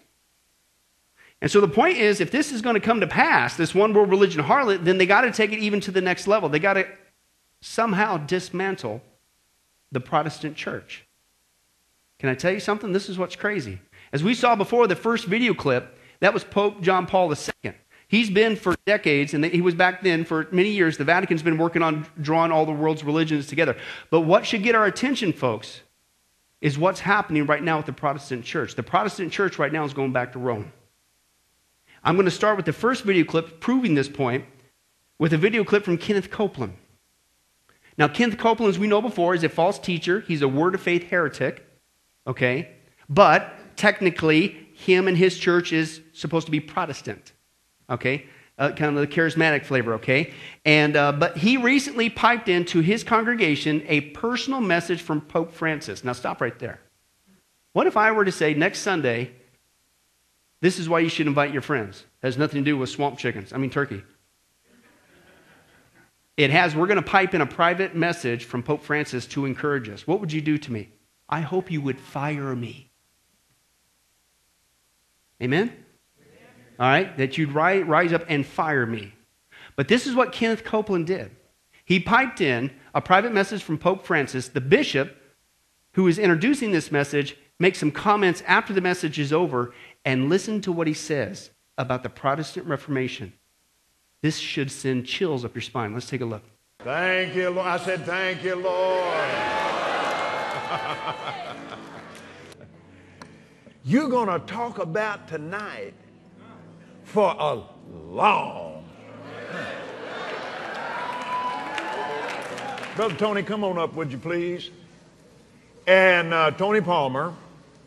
[1.41, 3.93] And so the point is, if this is going to come to pass, this one
[3.93, 6.49] world religion harlot, then they got to take it even to the next level.
[6.49, 6.87] They got to
[7.61, 9.01] somehow dismantle
[9.91, 11.05] the Protestant church.
[12.19, 12.93] Can I tell you something?
[12.93, 13.79] This is what's crazy.
[14.13, 17.73] As we saw before, the first video clip, that was Pope John Paul II.
[18.07, 20.97] He's been for decades, and he was back then for many years.
[20.97, 23.77] The Vatican's been working on drawing all the world's religions together.
[24.09, 25.81] But what should get our attention, folks,
[26.59, 28.75] is what's happening right now with the Protestant church.
[28.75, 30.71] The Protestant church right now is going back to Rome.
[32.03, 34.45] I'm going to start with the first video clip proving this point
[35.17, 36.75] with a video clip from Kenneth Copeland.
[37.97, 40.21] Now, Kenneth Copeland, as we know before, is a false teacher.
[40.21, 41.65] He's a word of faith heretic,
[42.25, 42.69] okay?
[43.09, 47.33] But technically, him and his church is supposed to be Protestant
[47.91, 48.25] okay?
[48.57, 50.33] Uh, kind of the charismatic flavor, okay?
[50.65, 56.03] And, uh, but he recently piped into his congregation a personal message from Pope Francis.
[56.03, 56.79] Now, stop right there.
[57.73, 59.31] What if I were to say next Sunday,
[60.61, 62.05] this is why you should invite your friends?
[62.21, 64.03] It has nothing to do with swamp chickens, I mean, turkey.
[66.41, 69.87] It has, we're going to pipe in a private message from Pope Francis to encourage
[69.89, 70.07] us.
[70.07, 70.89] What would you do to me?
[71.29, 72.89] I hope you would fire me.
[75.39, 75.71] Amen?
[76.79, 79.13] all right, that you'd ri- rise up and fire me.
[79.75, 81.29] But this is what Kenneth Copeland did.
[81.85, 84.47] He piped in a private message from Pope Francis.
[84.47, 85.15] The bishop,
[85.91, 90.59] who is introducing this message, makes some comments after the message is over and listen
[90.61, 93.33] to what he says about the Protestant Reformation.
[94.21, 95.93] This should send chills up your spine.
[95.93, 96.43] Let's take a look.
[96.79, 97.67] Thank you, Lord.
[97.67, 99.29] I said, Thank you, Lord.
[103.83, 105.93] You're going to talk about tonight
[107.03, 108.81] for a long
[112.95, 114.69] Brother Tony, come on up, would you please?
[115.87, 117.33] And uh, Tony Palmer.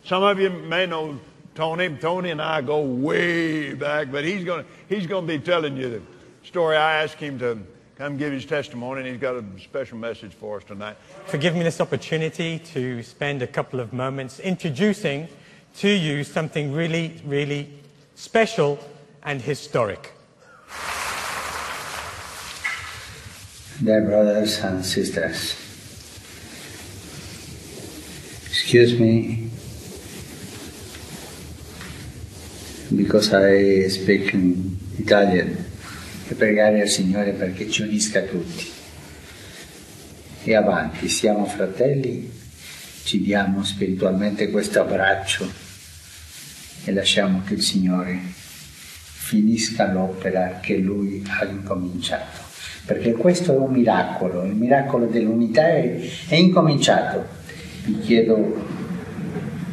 [0.03, 1.21] Some of you may know
[1.55, 1.91] Tony.
[1.91, 6.05] Tony and I go way back, but he's going he's going to be telling you
[6.45, 6.77] story.
[6.77, 7.59] I asked him to
[7.97, 10.97] come give his testimony, and he's got a special message for us tonight.
[11.27, 15.29] For giving me this opportunity to spend a couple of moments introducing
[15.79, 17.71] to you something really, really
[18.15, 18.79] special
[19.23, 20.13] and historic.
[23.83, 25.57] Dear brothers and sisters,
[28.47, 29.51] excuse me
[32.97, 35.65] because I speak in Italian
[36.27, 38.71] e pregare al Signore perché ci unisca tutti.
[40.45, 42.31] E avanti, siamo fratelli,
[43.05, 45.51] ci diamo spiritualmente questo abbraccio
[46.85, 48.19] e lasciamo che il Signore
[49.25, 52.43] finisca l'opera che Lui ha incominciato.
[52.85, 57.27] Perché questo è un miracolo, il miracolo dell'unità è, è incominciato.
[57.85, 58.67] Vi chiedo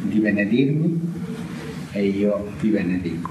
[0.02, 1.00] di benedirmi
[1.92, 3.30] e io vi benedico.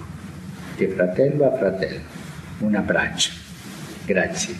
[0.77, 2.10] Di fratello a fratello.
[2.61, 3.33] Un abbraccio.
[4.05, 4.55] Grazie.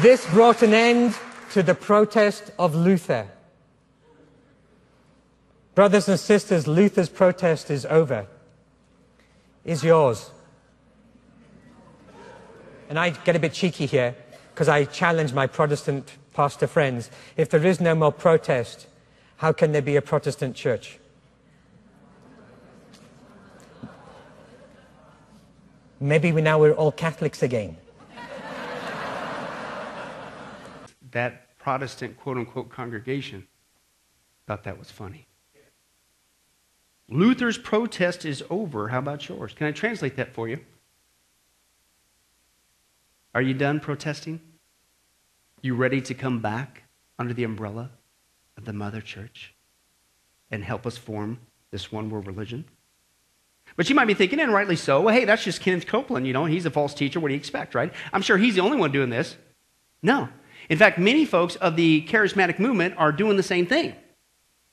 [0.00, 1.18] This brought an end
[1.52, 3.26] to the protest of Luther.
[5.74, 8.26] Brothers and sisters, Luther's protest is over.
[9.64, 10.30] Is yours.
[12.88, 14.14] And I get a bit cheeky here
[14.54, 17.10] because I challenge my Protestant pastor friends.
[17.36, 18.86] If there is no more protest,
[19.36, 20.98] how can there be a Protestant church?
[26.02, 27.76] Maybe we now we're all Catholics again.
[31.10, 33.46] That Protestant quote unquote congregation
[34.46, 35.26] thought that was funny.
[37.08, 38.88] Luther's protest is over.
[38.88, 39.52] How about yours?
[39.52, 40.60] Can I translate that for you?
[43.34, 44.40] Are you done protesting?
[45.60, 46.84] You ready to come back
[47.18, 47.90] under the umbrella
[48.56, 49.54] of the Mother Church
[50.50, 52.64] and help us form this one world religion?
[53.80, 56.34] But you might be thinking, and rightly so, well, hey, that's just Kenneth Copeland, you
[56.34, 57.18] know, he's a false teacher.
[57.18, 57.90] What do you expect, right?
[58.12, 59.38] I'm sure he's the only one doing this.
[60.02, 60.28] No.
[60.68, 63.94] In fact, many folks of the charismatic movement are doing the same thing.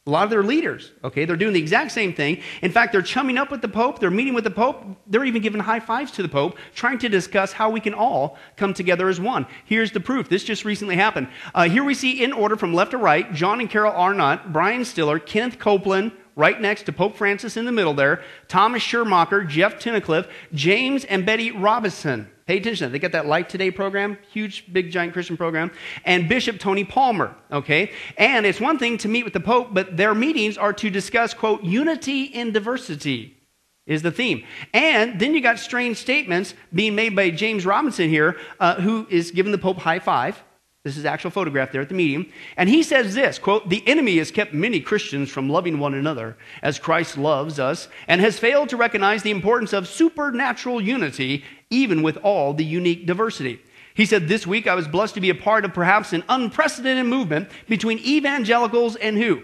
[0.08, 2.42] A lot of their leaders, okay, they're doing the exact same thing.
[2.62, 5.42] In fact, they're chumming up with the Pope, they're meeting with the Pope, they're even
[5.42, 9.08] giving high fives to the Pope, trying to discuss how we can all come together
[9.08, 9.48] as one.
[9.64, 10.28] Here's the proof.
[10.28, 11.30] This just recently happened.
[11.56, 14.84] Uh, here we see in order from left to right John and Carol Arnott, Brian
[14.84, 19.76] Stiller, Kenneth Copeland, right next to Pope Francis in the middle there, Thomas Schirrmacher, Geoff
[19.76, 22.30] Tunnicliffe, James and Betty Robison.
[22.46, 22.94] Pay attention.
[22.94, 25.70] They got that Life Today program, huge, big, giant Christian program,
[26.06, 27.36] and Bishop Tony Palmer.
[27.52, 30.90] Okay, and it's one thing to meet with the Pope, but their meetings are to
[30.90, 33.38] discuss quote unity in diversity
[33.86, 34.44] is the theme.
[34.74, 39.32] And then you got strange statements being made by James Robison here, uh, who is
[39.32, 40.42] giving the Pope high five.
[40.88, 42.32] This is actual photograph there at the meeting.
[42.56, 46.38] And he says this, quote, "The enemy has kept many Christians from loving one another
[46.62, 52.04] as Christ loves us and has failed to recognize the importance of supernatural unity even
[52.04, 53.60] with all the unique diversity."
[53.94, 57.06] He said, This week I was blessed to be a part of perhaps an unprecedented
[57.06, 59.44] movement between evangelicals and who?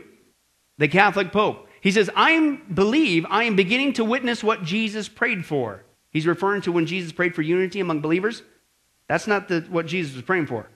[0.77, 1.67] The Catholic Pope.
[1.81, 5.83] He says, I believe I am beginning to witness what Jesus prayed for.
[6.09, 8.43] He's referring to when Jesus prayed for unity among believers.
[9.09, 10.69] That's not the, what Jesus was praying for.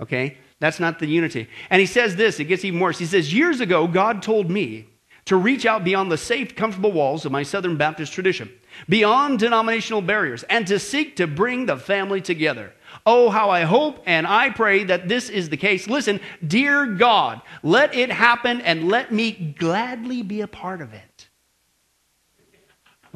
[0.00, 0.38] Okay?
[0.58, 1.48] That's not the unity.
[1.70, 2.98] And he says this, it gets even worse.
[2.98, 4.86] He says, Years ago, God told me
[5.26, 8.50] to reach out beyond the safe, comfortable walls of my Southern Baptist tradition,
[8.88, 12.72] beyond denominational barriers, and to seek to bring the family together.
[13.04, 15.88] Oh, how I hope and I pray that this is the case.
[15.88, 21.02] Listen, dear God, let it happen and let me gladly be a part of it.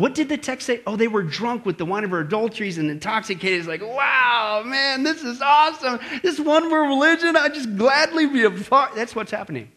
[0.01, 0.81] What did the text say?
[0.87, 3.59] Oh, they were drunk with the wine of her adulteries and intoxicated.
[3.59, 6.01] It's like, wow, man, this is awesome.
[6.23, 8.95] This one world religion, I just gladly be a part.
[8.95, 9.71] That's what's happening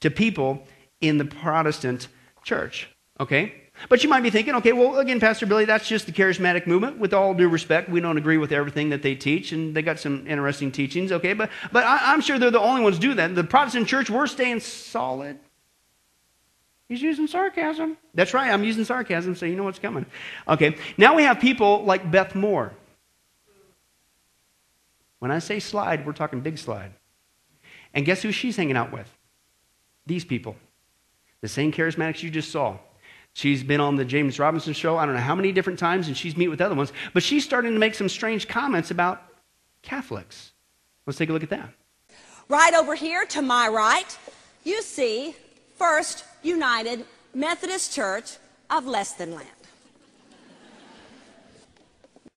[0.00, 0.64] to people
[1.00, 2.08] in the Protestant
[2.42, 2.88] church.
[3.20, 3.54] Okay?
[3.88, 6.98] But you might be thinking, okay, well, again, Pastor Billy, that's just the charismatic movement.
[6.98, 10.00] With all due respect, we don't agree with everything that they teach, and they got
[10.00, 11.32] some interesting teachings, okay?
[11.32, 13.36] But, but I, am sure they're the only ones do that.
[13.36, 15.38] The Protestant church, we're staying solid.
[16.88, 17.96] He's using sarcasm.
[18.14, 20.06] That's right, I'm using sarcasm, so you know what's coming.
[20.46, 22.72] Okay, now we have people like Beth Moore.
[25.18, 26.92] When I say slide, we're talking big slide.
[27.92, 29.10] And guess who she's hanging out with?
[30.06, 30.56] These people.
[31.40, 32.78] The same charismatics you just saw.
[33.32, 36.16] She's been on the James Robison show, I don't know how many different times, and
[36.16, 36.92] she's meet with other ones.
[37.12, 39.22] But she's starting to make some strange comments about
[39.82, 40.52] Catholics.
[41.04, 41.70] Let's take a look at that.
[42.48, 44.16] Right over here to my right,
[44.64, 45.34] you see
[45.76, 47.04] First United
[47.34, 48.38] Methodist Church
[48.70, 49.48] of Less Than Land.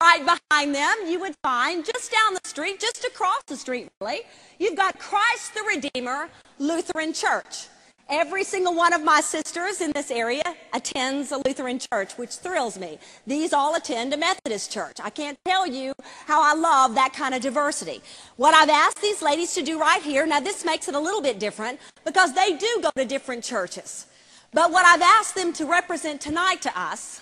[0.01, 4.21] right behind them, you would find just down the street, just across the street, really,
[4.57, 7.67] you've got Christ the Redeemer Lutheran Church.
[8.12, 10.41] Every single one of my sisters in this area
[10.74, 12.97] attends a Lutheran church, which thrills me.
[13.28, 14.97] These all attend a Methodist church.
[15.03, 15.93] I can't tell you
[16.26, 18.01] how I love that kind of diversity.
[18.36, 21.22] What I've asked these ladies to do right here, now this makes it a little
[21.22, 24.07] bit different because they do go to different churches.
[24.53, 27.22] But what I've asked them to represent tonight to us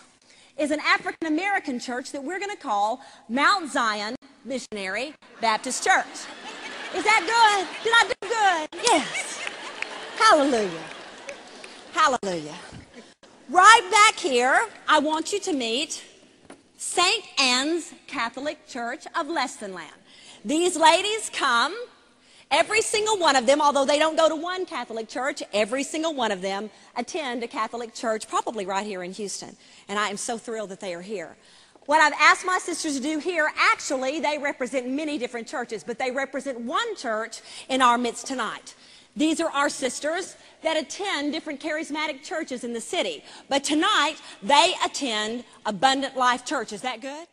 [0.58, 4.16] is an African American church that we're going to call Mount Zion
[4.46, 6.06] Missionary Baptist Church.
[6.96, 7.84] Is that good?
[7.84, 8.84] Did I do good?
[8.90, 9.47] Yes.
[10.18, 10.70] Hallelujah.
[11.94, 12.56] Hallelujah.
[13.50, 16.04] Right back here, I want you to meet
[16.78, 17.24] St.
[17.40, 19.92] Anne's Catholic Church of Lestonland.
[20.44, 21.76] These ladies come,
[22.52, 26.14] every single one of them, although they don't go to one Catholic church, every single
[26.14, 29.56] one of them attend a Catholic church, probably right here in Houston.
[29.88, 31.38] And I am so thrilled that they are here.
[31.86, 35.98] What I've asked my sisters to do here, actually, they represent many different churches, but
[35.98, 38.76] they represent one church in our midst tonight.
[39.18, 43.24] These are our sisters that attend different charismatic churches in the city.
[43.50, 46.72] But tonight, they attend Abundant Life Church.
[46.72, 47.28] Is that good?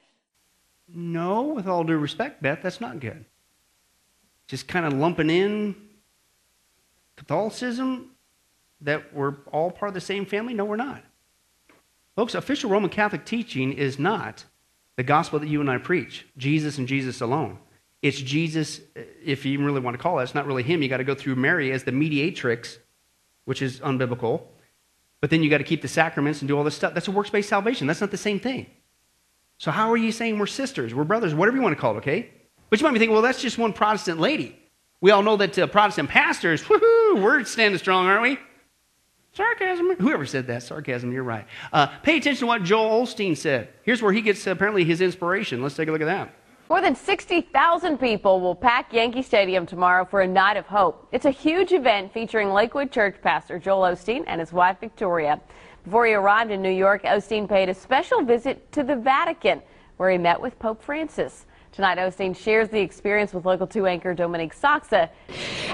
[0.89, 3.26] No, with all due respect, Beth, that's not good.
[4.49, 5.76] Just kind of lumping in
[7.16, 8.11] Catholicism
[8.80, 10.55] that we're all part of the same family?
[10.55, 11.03] No, we're not.
[12.16, 14.45] Folks, official Roman Catholic teaching is not
[14.97, 17.59] the gospel that you and I preach Jesus and Jesus alone.
[18.05, 18.83] It's Jesus,
[19.25, 20.25] if you really want to call it.
[20.25, 20.83] It's not really him.
[20.83, 22.77] You got to go through Mary as the mediatrix,
[23.47, 24.43] which is unbiblical.
[25.23, 26.93] But then you got to keep the sacraments and do all this stuff.
[26.93, 27.87] That's a works based salvation.
[27.87, 28.67] That's not the same thing.
[29.57, 31.99] So, how are you saying we're sisters, we're brothers, whatever you want to call it,
[31.99, 32.29] okay?
[32.69, 34.55] But you might be thinking, well, that's just one Protestant lady.
[35.01, 38.39] We all know that uh, Protestant pastors, woohoo, we're standing strong, aren't we?
[39.33, 39.97] Sarcasm.
[39.97, 41.47] Whoever said that, sarcasm, you're right.
[41.73, 43.71] Uh, pay attention to what Joel Osteen said.
[43.83, 45.63] Here's where he gets uh, apparently his inspiration.
[45.63, 46.35] Let's take a look at that.
[46.71, 51.07] More than 60,000 people will pack Yankee Stadium tomorrow for a night of hope.
[51.12, 55.39] It's a huge event featuring Lakewood Church pastor Joel Osteen and his wife Victoria.
[55.85, 59.61] Before he arrived in New York, Osteen paid a special visit to the Vatican,
[59.99, 61.45] where he met with Pope Francis.
[61.71, 65.11] Tonight, Osteen shares the experience with Local 2 anchor Dominique Sachse.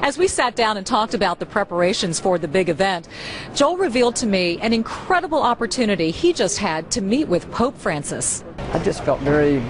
[0.02, 3.06] As we sat down and talked about the preparations for the big event,
[3.54, 8.42] Joel revealed to me an incredible opportunity he just had to meet with Pope Francis.
[8.72, 9.62] I just felt very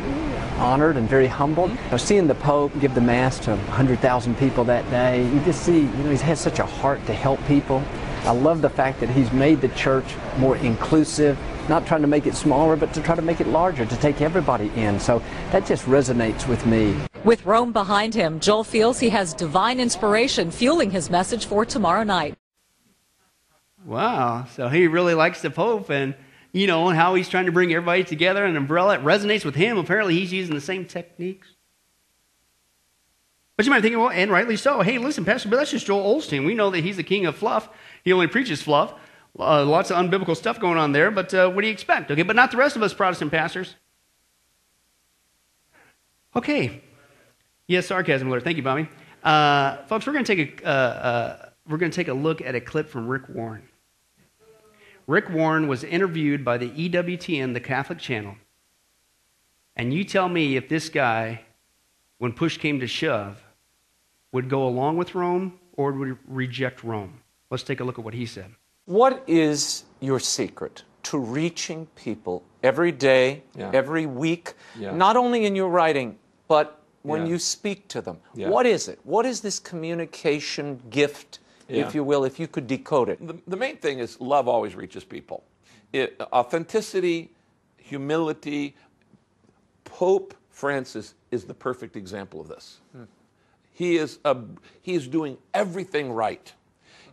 [0.60, 1.70] honored and very humbled.
[1.70, 1.84] Mm-hmm.
[1.86, 5.62] You know, seeing the Pope give the Mass to 100,000 people that day, you just
[5.62, 7.82] see, you know, he has such a heart to help people.
[8.24, 10.04] I love the fact that he's made the church
[10.36, 11.38] more inclusive,
[11.70, 14.20] not trying to make it smaller, but to try to make it larger, to take
[14.20, 15.00] everybody in.
[15.00, 16.94] So that just resonates with me.
[17.24, 22.02] With Rome behind him, Joel feels he has divine inspiration fueling his message for tomorrow
[22.02, 22.36] night.
[23.86, 24.44] Wow.
[24.54, 26.14] So he really likes the Pope and
[26.52, 28.44] you know, and how he's trying to bring everybody together.
[28.44, 29.78] An umbrella it resonates with him.
[29.78, 31.48] Apparently, he's using the same techniques.
[33.56, 34.80] But you might be thinking, well, and rightly so.
[34.80, 36.46] Hey, listen, Pastor, but that's just Joel Osteen.
[36.46, 37.68] We know that he's the king of fluff.
[38.02, 38.94] He only preaches fluff.
[39.38, 41.10] Uh, lots of unbiblical stuff going on there.
[41.10, 42.10] But uh, what do you expect?
[42.10, 43.74] Okay, but not the rest of us Protestant pastors.
[46.34, 46.82] Okay.
[47.66, 48.44] Yes, sarcasm alert.
[48.44, 48.88] Thank you, Bobby.
[49.22, 52.40] Uh, folks, we're going to take a uh, uh, we're going to take a look
[52.40, 53.62] at a clip from Rick Warren.
[55.06, 58.36] Rick Warren was interviewed by the EWTN, the Catholic channel.
[59.76, 61.42] And you tell me if this guy,
[62.18, 63.42] when push came to shove,
[64.32, 67.20] would go along with Rome or would reject Rome.
[67.50, 68.52] Let's take a look at what he said.
[68.84, 73.70] What is your secret to reaching people every day, Yeah.
[73.72, 74.94] every week, Yeah.
[74.94, 77.32] not only in your writing, but when Yeah.
[77.32, 78.18] you speak to them?
[78.34, 78.48] Yeah.
[78.50, 79.00] What is it?
[79.04, 81.39] What is this communication gift,
[81.70, 81.86] Yeah.
[81.86, 83.26] if you will, if you could decode it?
[83.26, 85.44] The, the main thing is love always reaches people.
[85.92, 87.30] It, authenticity,
[87.76, 88.76] humility.
[89.84, 92.78] Pope Francis is the perfect example of this.
[92.92, 93.04] Hmm.
[93.72, 94.36] He is a,
[94.82, 96.52] he is doing everything right.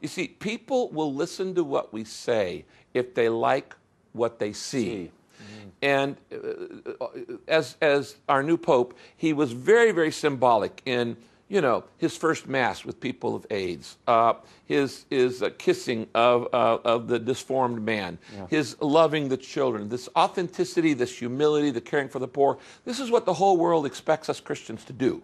[0.01, 3.75] You see, people will listen to what we say if they like
[4.13, 5.11] what they see.
[5.41, 5.69] Mm-hmm.
[5.81, 7.07] And uh, uh,
[7.47, 11.17] as, as our new pope, he was very, very symbolic in,
[11.49, 14.33] you know, his first mass with people of AIDS, uh,
[14.65, 18.47] his, his uh, kissing of, uh, of the disformed man, Yeah.
[18.49, 22.57] his loving the children, this authenticity, this humility, the caring for the poor.
[22.85, 25.23] This is what the whole world expects us Christians to do.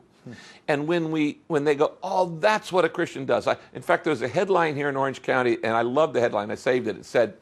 [0.70, 3.46] And when we when they go, oh, that's what a Christian does.
[3.46, 6.22] I, in fact, there was a headline here in Orange County, and I love the
[6.22, 6.50] headline.
[6.50, 6.96] I saved it.
[6.96, 7.34] It said,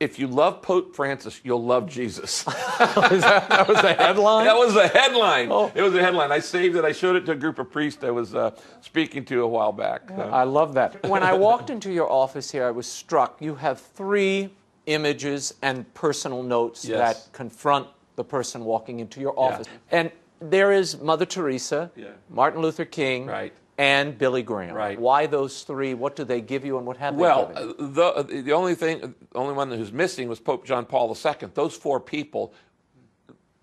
[0.00, 2.42] "If you love Pope Francis, you'll love Jesus."
[2.78, 4.44] that, that was a headline.
[4.44, 5.50] That was a headline.
[5.74, 6.32] It was a headline.
[6.32, 6.84] I saved it.
[6.84, 9.72] I showed it to a group of priests I was uh, speaking to a while
[9.72, 10.10] back.
[10.10, 11.06] Uh, I love that.
[11.06, 13.40] When I walked into your office here, I was struck.
[13.40, 14.50] You have three
[14.86, 16.98] images and personal notes Yes.
[17.24, 19.66] that confront the person walking into your office.
[19.90, 21.90] And there is Mother Teresa,
[22.30, 23.26] Martin Luther King,
[23.78, 24.74] and Billy Graham.
[24.74, 24.98] Right.
[24.98, 25.94] Why those three?
[25.94, 27.74] What do they give you, and what have they Well, given you?
[27.78, 31.16] uh, the, uh, the only thing, the only one who's missing was Pope John Paul
[31.16, 31.48] II.
[31.54, 32.52] Those four people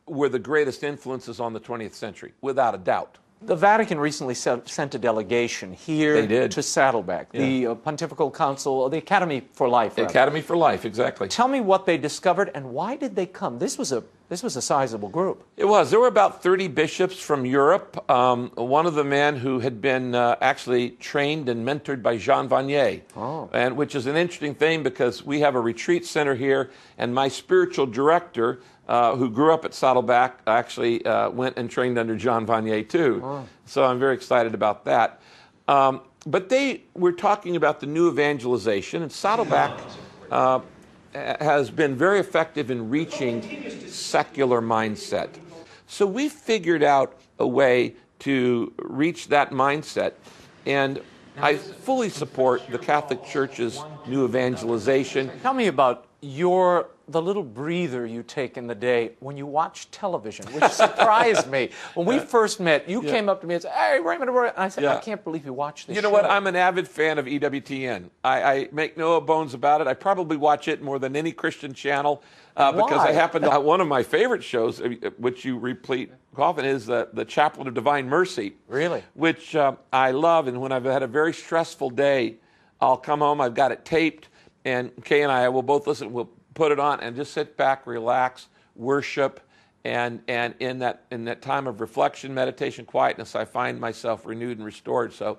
[0.07, 3.17] were the greatest influences on the 20th century, without a doubt.
[3.41, 9.43] The Vatican recently sent, a delegation here to Saddleback, the uh, Pontifical Council, the Academy
[9.53, 9.97] for Life.
[9.97, 10.09] rather.
[10.09, 11.27] Academy for Life, exactly.
[11.27, 13.59] Tell me what they discovered and why did they come?
[13.59, 15.43] This was a this was a sizable group.
[15.55, 15.91] It was.
[15.91, 18.09] There were about 30 bishops from Europe.
[18.09, 22.49] Um, one of the men who had been uh, actually trained and mentored by Jean
[22.49, 23.47] Vanier, Oh.
[23.53, 27.27] and which is an interesting thing because we have a retreat center here, and my
[27.27, 32.45] spiritual director, uh, who grew up at Saddleback, actually uh, went and trained under John
[32.45, 33.21] Vanier too.
[33.23, 33.47] Oh.
[33.65, 35.21] So I'm very excited about that.
[35.67, 39.79] Um, but they were talking about the new evangelization, and Saddleback.
[40.31, 40.59] Uh,
[41.13, 43.41] has been very effective in reaching
[43.87, 45.29] secular mindset.
[45.87, 50.13] So we figured out a way to reach that mindset,
[50.65, 51.01] and
[51.37, 55.31] I fully support the Catholic Church's new evangelization.
[55.41, 59.89] Tell me about your the little breather you take in the day when you watch
[59.91, 61.69] television, which surprised me.
[61.93, 63.11] When we first met, you Yeah.
[63.11, 65.53] came up to me and said, "Hey, Raymond," and I said, "I can't believe you
[65.53, 66.25] watch this." You know what?
[66.25, 68.09] I'm an avid fan of EWTN.
[68.23, 69.87] I, I make no bones about it.
[69.87, 72.23] I probably watch it more than any Christian channel
[72.57, 73.51] uh, because I happen to.
[73.51, 77.67] Have one of my favorite shows, uh, which you replete often, is the, the Chaplet
[77.67, 78.55] of Divine Mercy.
[78.67, 79.03] Really?
[79.13, 80.47] Which uh, I love.
[80.47, 82.37] And when I've had a very stressful day,
[82.81, 84.27] I'll come home, I've got it taped,
[84.65, 86.11] and Kay and I will both listen.
[86.11, 89.39] We'll put it on and just sit back, relax, worship.
[89.83, 94.57] And, and in that in that time of reflection, meditation, quietness, I find myself renewed
[94.57, 95.13] and restored.
[95.13, 95.37] So,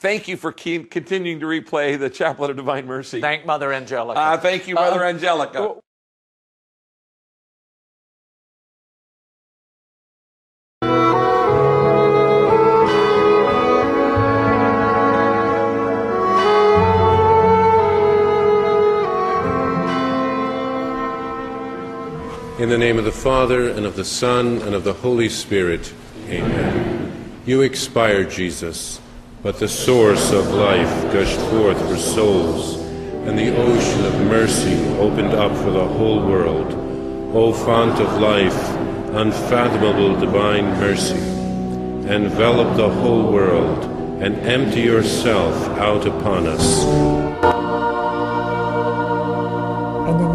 [0.00, 3.22] thank you for keep, continuing to replay the Chaplet of Divine Mercy.
[3.22, 4.20] Thank Mother Angelica.
[4.20, 5.76] Uh, thank you, Mother Uh, Angelica.
[22.66, 25.94] In the name of the Father, and of the Son, and of the Holy Spirit.
[26.28, 27.40] Amen.
[27.46, 29.00] You expired, Jesus,
[29.40, 35.32] but the source of life gushed forth for souls, and the ocean of mercy opened
[35.32, 36.72] up for the whole world.
[37.36, 38.68] O font of life,
[39.14, 41.22] unfathomable divine mercy,
[42.10, 43.84] envelop the whole world
[44.20, 47.55] and empty yourself out upon us.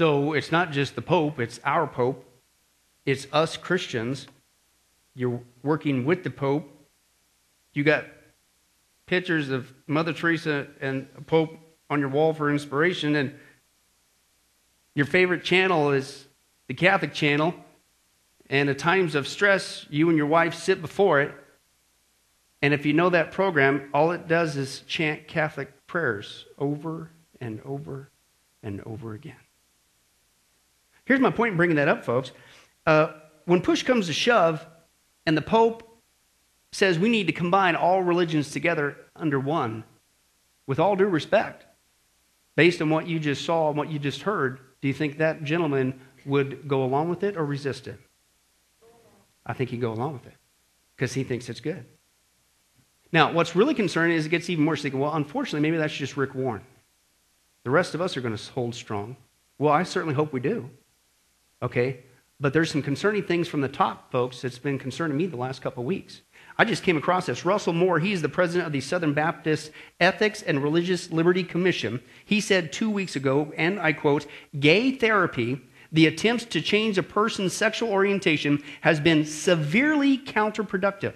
[0.00, 2.24] So it's not just the Pope, it's our Pope.
[3.04, 4.26] It's us Christians.
[5.14, 6.66] You're working with the Pope.
[7.74, 8.06] You got
[9.04, 11.54] pictures of Mother Teresa and a Pope
[11.90, 13.34] on your wall for inspiration, and
[14.94, 16.26] your favorite channel is
[16.66, 17.54] the Catholic channel.
[18.48, 21.34] And at times of stress, you and your wife sit before it.
[22.62, 27.60] And if you know that program, all it does is chant Catholic prayers over and
[27.66, 28.08] over
[28.62, 29.36] and over again.
[31.10, 32.30] Here's my point in bringing that up, folks.
[32.86, 34.64] Uh, when push comes to shove,
[35.26, 35.82] and the Pope
[36.70, 39.82] says we need to combine all religions together under one,
[40.68, 41.66] with all due respect,
[42.54, 45.42] based on what you just saw and what you just heard, do you think that
[45.42, 47.98] gentleman would go along with it or resist it?
[49.44, 50.36] I think he'd go along with it
[50.94, 51.84] because he thinks it's good.
[53.10, 54.82] Now, what's really concerning is it gets even worse.
[54.82, 56.62] Thinking, well, unfortunately, maybe that's just Rick Warren.
[57.64, 59.16] The rest of us are going to hold strong.
[59.58, 60.70] Well, I certainly hope we do.
[61.62, 62.00] Okay?
[62.40, 65.60] But there's some concerning things from the top, folks, that's been concerning me the last
[65.60, 66.22] couple weeks.
[66.56, 67.44] I just came across this.
[67.44, 72.00] Russell Moore, he's the president of the Southern Baptist Ethics and Religious Liberty Commission.
[72.24, 74.26] He said two weeks ago, and I quote,
[74.58, 75.60] gay therapy,
[75.92, 81.14] the attempts to change a person's sexual orientation, has been severely counterproductive.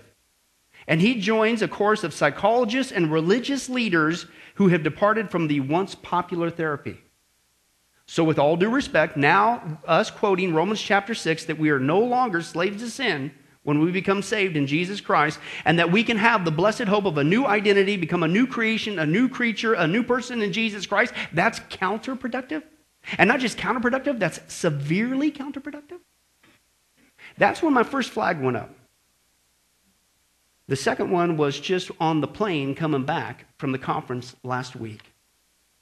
[0.87, 4.27] And he joins a chorus of psychologists and religious leaders
[4.57, 7.01] who have departed from the once popular therapy.
[8.07, 12.01] So, with all due respect, now us quoting Romans chapter 6 that we are no
[12.01, 13.33] longer slaves to sin
[13.63, 17.07] when we become saved in Jesus Christ, and that we can have the blessed hope
[17.07, 20.53] of a new identity, become a new creation, a new creature, a new person in
[20.53, 22.63] Jesus Christ, that's counterproductive.
[23.17, 26.01] And not just counterproductive, that's severely counterproductive.
[27.39, 28.71] That's when my first flag went up.
[30.69, 35.13] The second one was just on the plane coming back from the conference last week.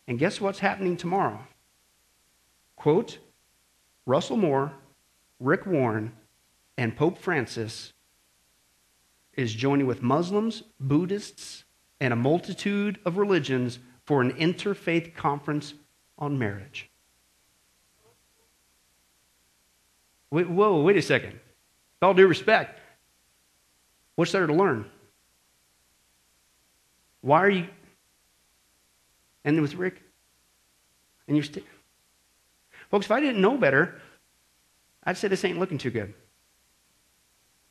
[0.08, 1.40] And guess what's happening tomorrow?
[2.82, 3.18] Quote
[4.06, 4.72] Russell Moore,
[5.38, 6.10] Rick Warren,
[6.76, 7.92] and Pope Francis
[9.34, 11.62] is joining with Muslims, Buddhists,
[12.00, 15.74] and a multitude of religions for an interfaith conference
[16.18, 16.90] on marriage.
[20.32, 21.34] Wait, whoa, wait a second.
[21.34, 22.80] With all due respect,
[24.16, 24.90] what's there to learn?
[27.20, 27.68] Why are you.
[29.44, 30.02] And with Rick?
[31.28, 31.62] And you're still.
[32.92, 33.94] Folks, if I didn't know better,
[35.02, 36.12] I'd say this ain't looking too good.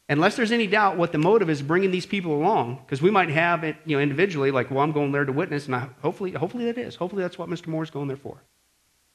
[0.09, 3.29] Unless there's any doubt what the motive is bringing these people along, because we might
[3.29, 6.31] have it, you know, individually, like, well, I'm going there to witness, and I, hopefully,
[6.31, 6.95] hopefully that is.
[6.95, 7.67] Hopefully that's what Mr.
[7.67, 8.41] Moore's going there for,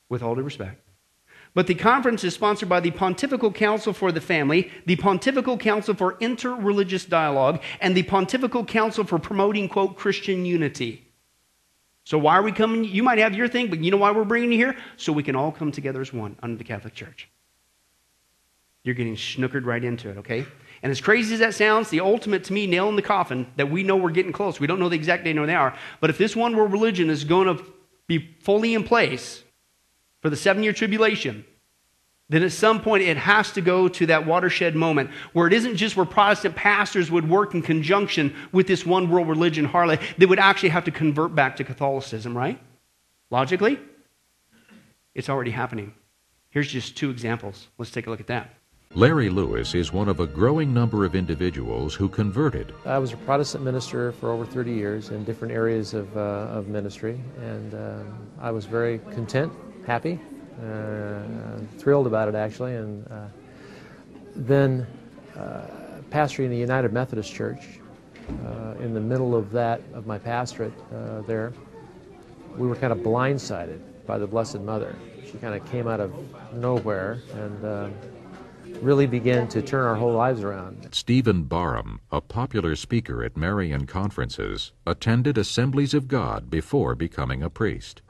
[0.08, 0.80] with all due respect.
[1.54, 5.94] But the conference is sponsored by the Pontifical Council for the Family, the Pontifical Council
[5.94, 11.05] for Interreligious Dialogue, and the Pontifical Council for Promoting, quote, Christian Unity.
[12.06, 12.84] So why are we coming?
[12.84, 14.76] You might have your thing, but you know why we're bringing you here?
[14.96, 17.28] So we can all come together as one under the Catholic Church.
[18.84, 20.46] You're getting snookered right into it, okay?
[20.84, 23.72] And as crazy as that sounds, the ultimate to me nail in the coffin that
[23.72, 24.60] we know we're getting close.
[24.60, 25.74] We don't know the exact day nor the hour.
[25.98, 27.64] But if this one world religion is going to
[28.06, 29.42] be fully in place
[30.22, 31.44] for the seven year tribulation,
[32.28, 35.76] then at some point it has to go to that watershed moment where it isn't
[35.76, 40.00] just where Protestant pastors would work in conjunction with this one world religion harlot.
[40.18, 42.58] They would actually have to convert back to Catholicism, right?
[43.30, 43.78] Logically,
[45.14, 45.94] it's already happening.
[46.50, 47.68] Here's just two examples.
[47.78, 48.50] Let's take a look at that.
[48.94, 52.72] Larry Lewis is one of a growing number of individuals who converted.
[52.86, 56.68] I was a Protestant minister for over 30 years in different areas of, uh, of
[56.68, 59.52] ministry, and um, I was very content,
[59.86, 60.18] happy,
[61.78, 62.74] thrilled about it actually.
[62.74, 63.26] And uh,
[64.34, 64.86] then
[65.36, 65.62] uh,
[66.10, 67.80] pastoring the United Methodist Church,
[68.44, 71.52] uh, in the middle of that, of my pastorate uh, there,
[72.56, 74.96] we were kind of blindsided by the Blessed Mother.
[75.24, 76.12] She kind of came out of
[76.54, 77.88] nowhere and uh,
[78.80, 80.88] really began to turn our whole lives around.
[80.92, 87.50] Stephen Barham, a popular speaker at Marian conferences, attended Assemblies of God before becoming a
[87.50, 88.02] priest.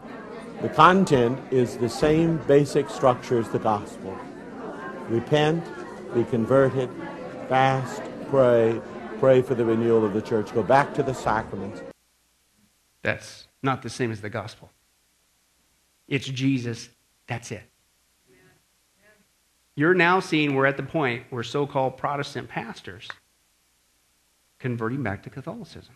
[0.66, 4.18] The content is the same basic structure as the gospel
[5.08, 5.64] repent,
[6.12, 6.90] be converted,
[7.48, 8.80] fast, pray,
[9.20, 11.82] pray for the renewal of the church, go back to the sacraments.
[13.02, 14.72] That's not the same as the gospel.
[16.08, 16.88] It's Jesus.
[17.28, 17.62] That's it.
[19.76, 23.08] You're now seeing we're at the point where so called Protestant pastors
[24.58, 25.94] converting back to Catholicism.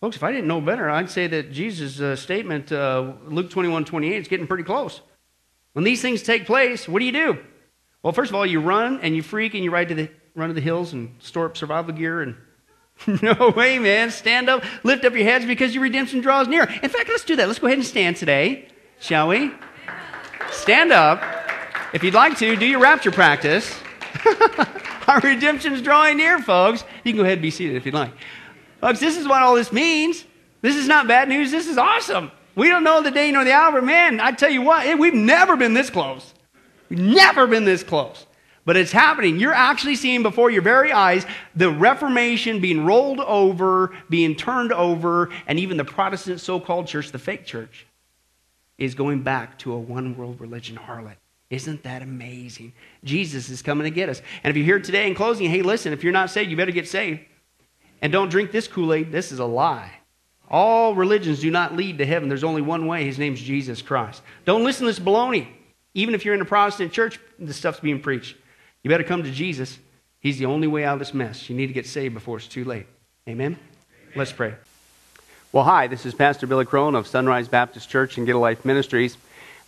[0.00, 3.84] Folks, if I didn't know better, I'd say that Jesus' uh, statement, uh, Luke 21
[3.84, 5.02] 28, is getting pretty close.
[5.74, 7.38] When these things take place, what do you do?
[8.02, 10.48] Well, first of all, you run and you freak and you ride to the, run
[10.48, 12.36] to the hills and store up survival gear and
[13.22, 14.10] no way, man.
[14.10, 16.64] Stand up, lift up your heads because your redemption draws near.
[16.64, 17.46] In fact, let's do that.
[17.46, 19.52] Let's go ahead and stand today, shall we?
[20.50, 21.22] Stand up.
[21.92, 23.74] If you'd like to, do your rapture practice.
[25.08, 26.84] Our redemption's drawing near, folks.
[27.04, 28.12] You can go ahead and be seated if you'd like.
[28.80, 30.24] Folks, this is what all this means.
[30.62, 31.50] This is not bad news.
[31.50, 32.30] This is awesome.
[32.54, 33.80] We don't know the day nor the hour.
[33.80, 36.34] Man, I tell you what, we've never been this close.
[36.88, 38.26] We've never been this close.
[38.66, 39.38] But it's happening.
[39.38, 41.24] You're actually seeing before your very eyes
[41.54, 47.10] the Reformation being rolled over, being turned over, and even the Protestant so called church,
[47.10, 47.86] the fake church,
[48.76, 51.16] is going back to a one world religion harlot.
[51.48, 52.72] Isn't that amazing?
[53.02, 54.22] Jesus is coming to get us.
[54.44, 56.70] And if you're here today in closing, hey, listen, if you're not saved, you better
[56.70, 57.20] get saved.
[58.02, 59.12] And don't drink this Kool Aid.
[59.12, 59.92] This is a lie.
[60.50, 62.28] All religions do not lead to heaven.
[62.28, 63.04] There's only one way.
[63.04, 64.22] His name's Jesus Christ.
[64.44, 65.48] Don't listen to this baloney.
[65.94, 68.36] Even if you're in a Protestant church, this stuff's being preached.
[68.82, 69.78] You better come to Jesus.
[70.18, 71.48] He's the only way out of this mess.
[71.48, 72.86] You need to get saved before it's too late.
[73.28, 73.58] Amen?
[74.16, 74.54] Let's pray.
[75.52, 78.64] Well, hi, this is Pastor Billy Crone of Sunrise Baptist Church and Get a Life
[78.64, 79.16] Ministries,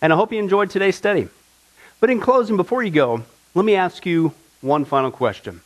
[0.01, 1.27] and I hope you enjoyed today's study.
[1.99, 3.23] But in closing, before you go,
[3.53, 5.61] let me ask you one final question.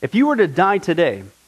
[0.00, 1.24] If you were to die today,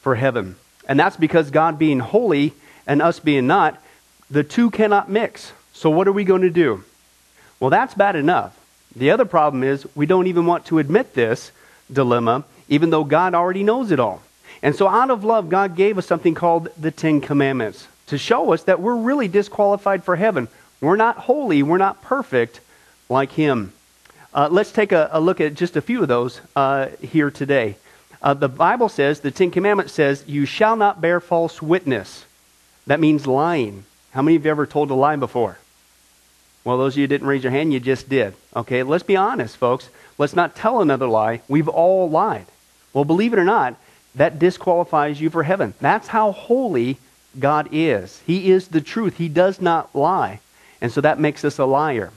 [0.00, 0.56] for heaven.
[0.88, 2.54] And that's because God being holy
[2.86, 3.82] and us being not,
[4.30, 5.52] the two cannot mix.
[5.72, 6.84] So, what are we going to do?
[7.60, 8.58] Well, that's bad enough.
[8.96, 11.52] The other problem is we don't even want to admit this
[11.92, 14.22] dilemma, even though God already knows it all.
[14.62, 18.52] And so, out of love, God gave us something called the Ten Commandments to show
[18.52, 20.48] us that we're really disqualified for heaven.
[20.80, 22.60] We're not holy, we're not perfect
[23.08, 23.72] like Him.
[24.32, 27.76] Uh, let's take a, a, look at just a few of those uh, here today.
[28.22, 32.24] Uh, the Bible says, the Ten Commandments says, You shall not bear false witness.
[32.86, 33.84] That means lying.
[34.12, 35.58] How many of you ever told a lie before?
[36.64, 38.34] Well, those of you who didn't raise your hand, you just did.
[38.54, 39.88] Okay, let's be honest, folks.
[40.18, 41.40] Let's not tell another lie.
[41.48, 42.46] We've all lied.
[42.92, 43.76] Well, believe it or not,
[44.14, 45.74] that disqualifies you for heaven.
[45.80, 46.98] That's how holy
[47.38, 48.20] God is.
[48.26, 49.18] He is the truth.
[49.18, 50.40] He does not lie.
[50.80, 52.10] And so that makes us a liar.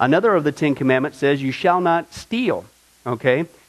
[0.00, 2.64] Another of the Ten Commandments says, You shall not steal.
[3.06, 3.46] Okay?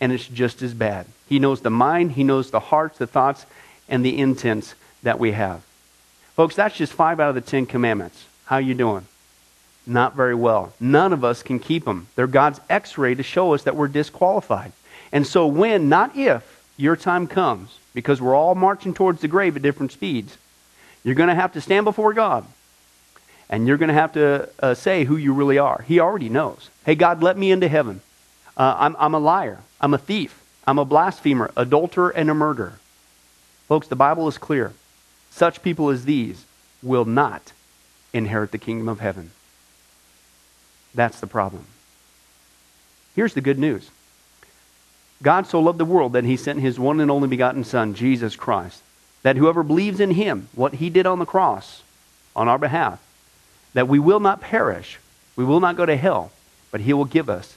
[0.00, 1.06] and it's just as bad.
[1.28, 3.46] He knows the mind, He knows the hearts, the thoughts,
[3.88, 5.62] and the intents that we have.
[6.34, 8.24] Folks, that's just five out of the Ten Commandments.
[8.46, 9.06] How you doing?
[9.86, 10.72] Not very well.
[10.80, 12.06] None of us can keep them.
[12.14, 14.72] They're God's x ray to show us that we're disqualified.
[15.12, 19.56] And so, when, not if, your time comes, because we're all marching towards the grave
[19.56, 20.36] at different speeds,
[21.02, 22.46] you're going to have to stand before God.
[23.48, 25.82] And you're going to have to uh, say who you really are.
[25.86, 26.70] He already knows.
[26.86, 28.00] Hey, God, let me into heaven.
[28.56, 29.60] Uh, I'm, I'm a liar.
[29.80, 30.42] I'm a thief.
[30.66, 32.78] I'm a blasphemer, adulterer, and a murderer.
[33.68, 34.72] Folks, the Bible is clear.
[35.30, 36.44] Such people as these
[36.82, 37.52] will not
[38.12, 39.30] inherit the kingdom of heaven.
[40.94, 41.64] That's the problem.
[43.14, 43.90] Here's the good news
[45.22, 48.36] God so loved the world that he sent his one and only begotten Son, Jesus
[48.36, 48.82] Christ,
[49.22, 51.82] that whoever believes in him, what he did on the cross
[52.34, 53.00] on our behalf,
[53.74, 54.98] that we will not perish,
[55.36, 56.32] we will not go to hell,
[56.70, 57.56] but he will give us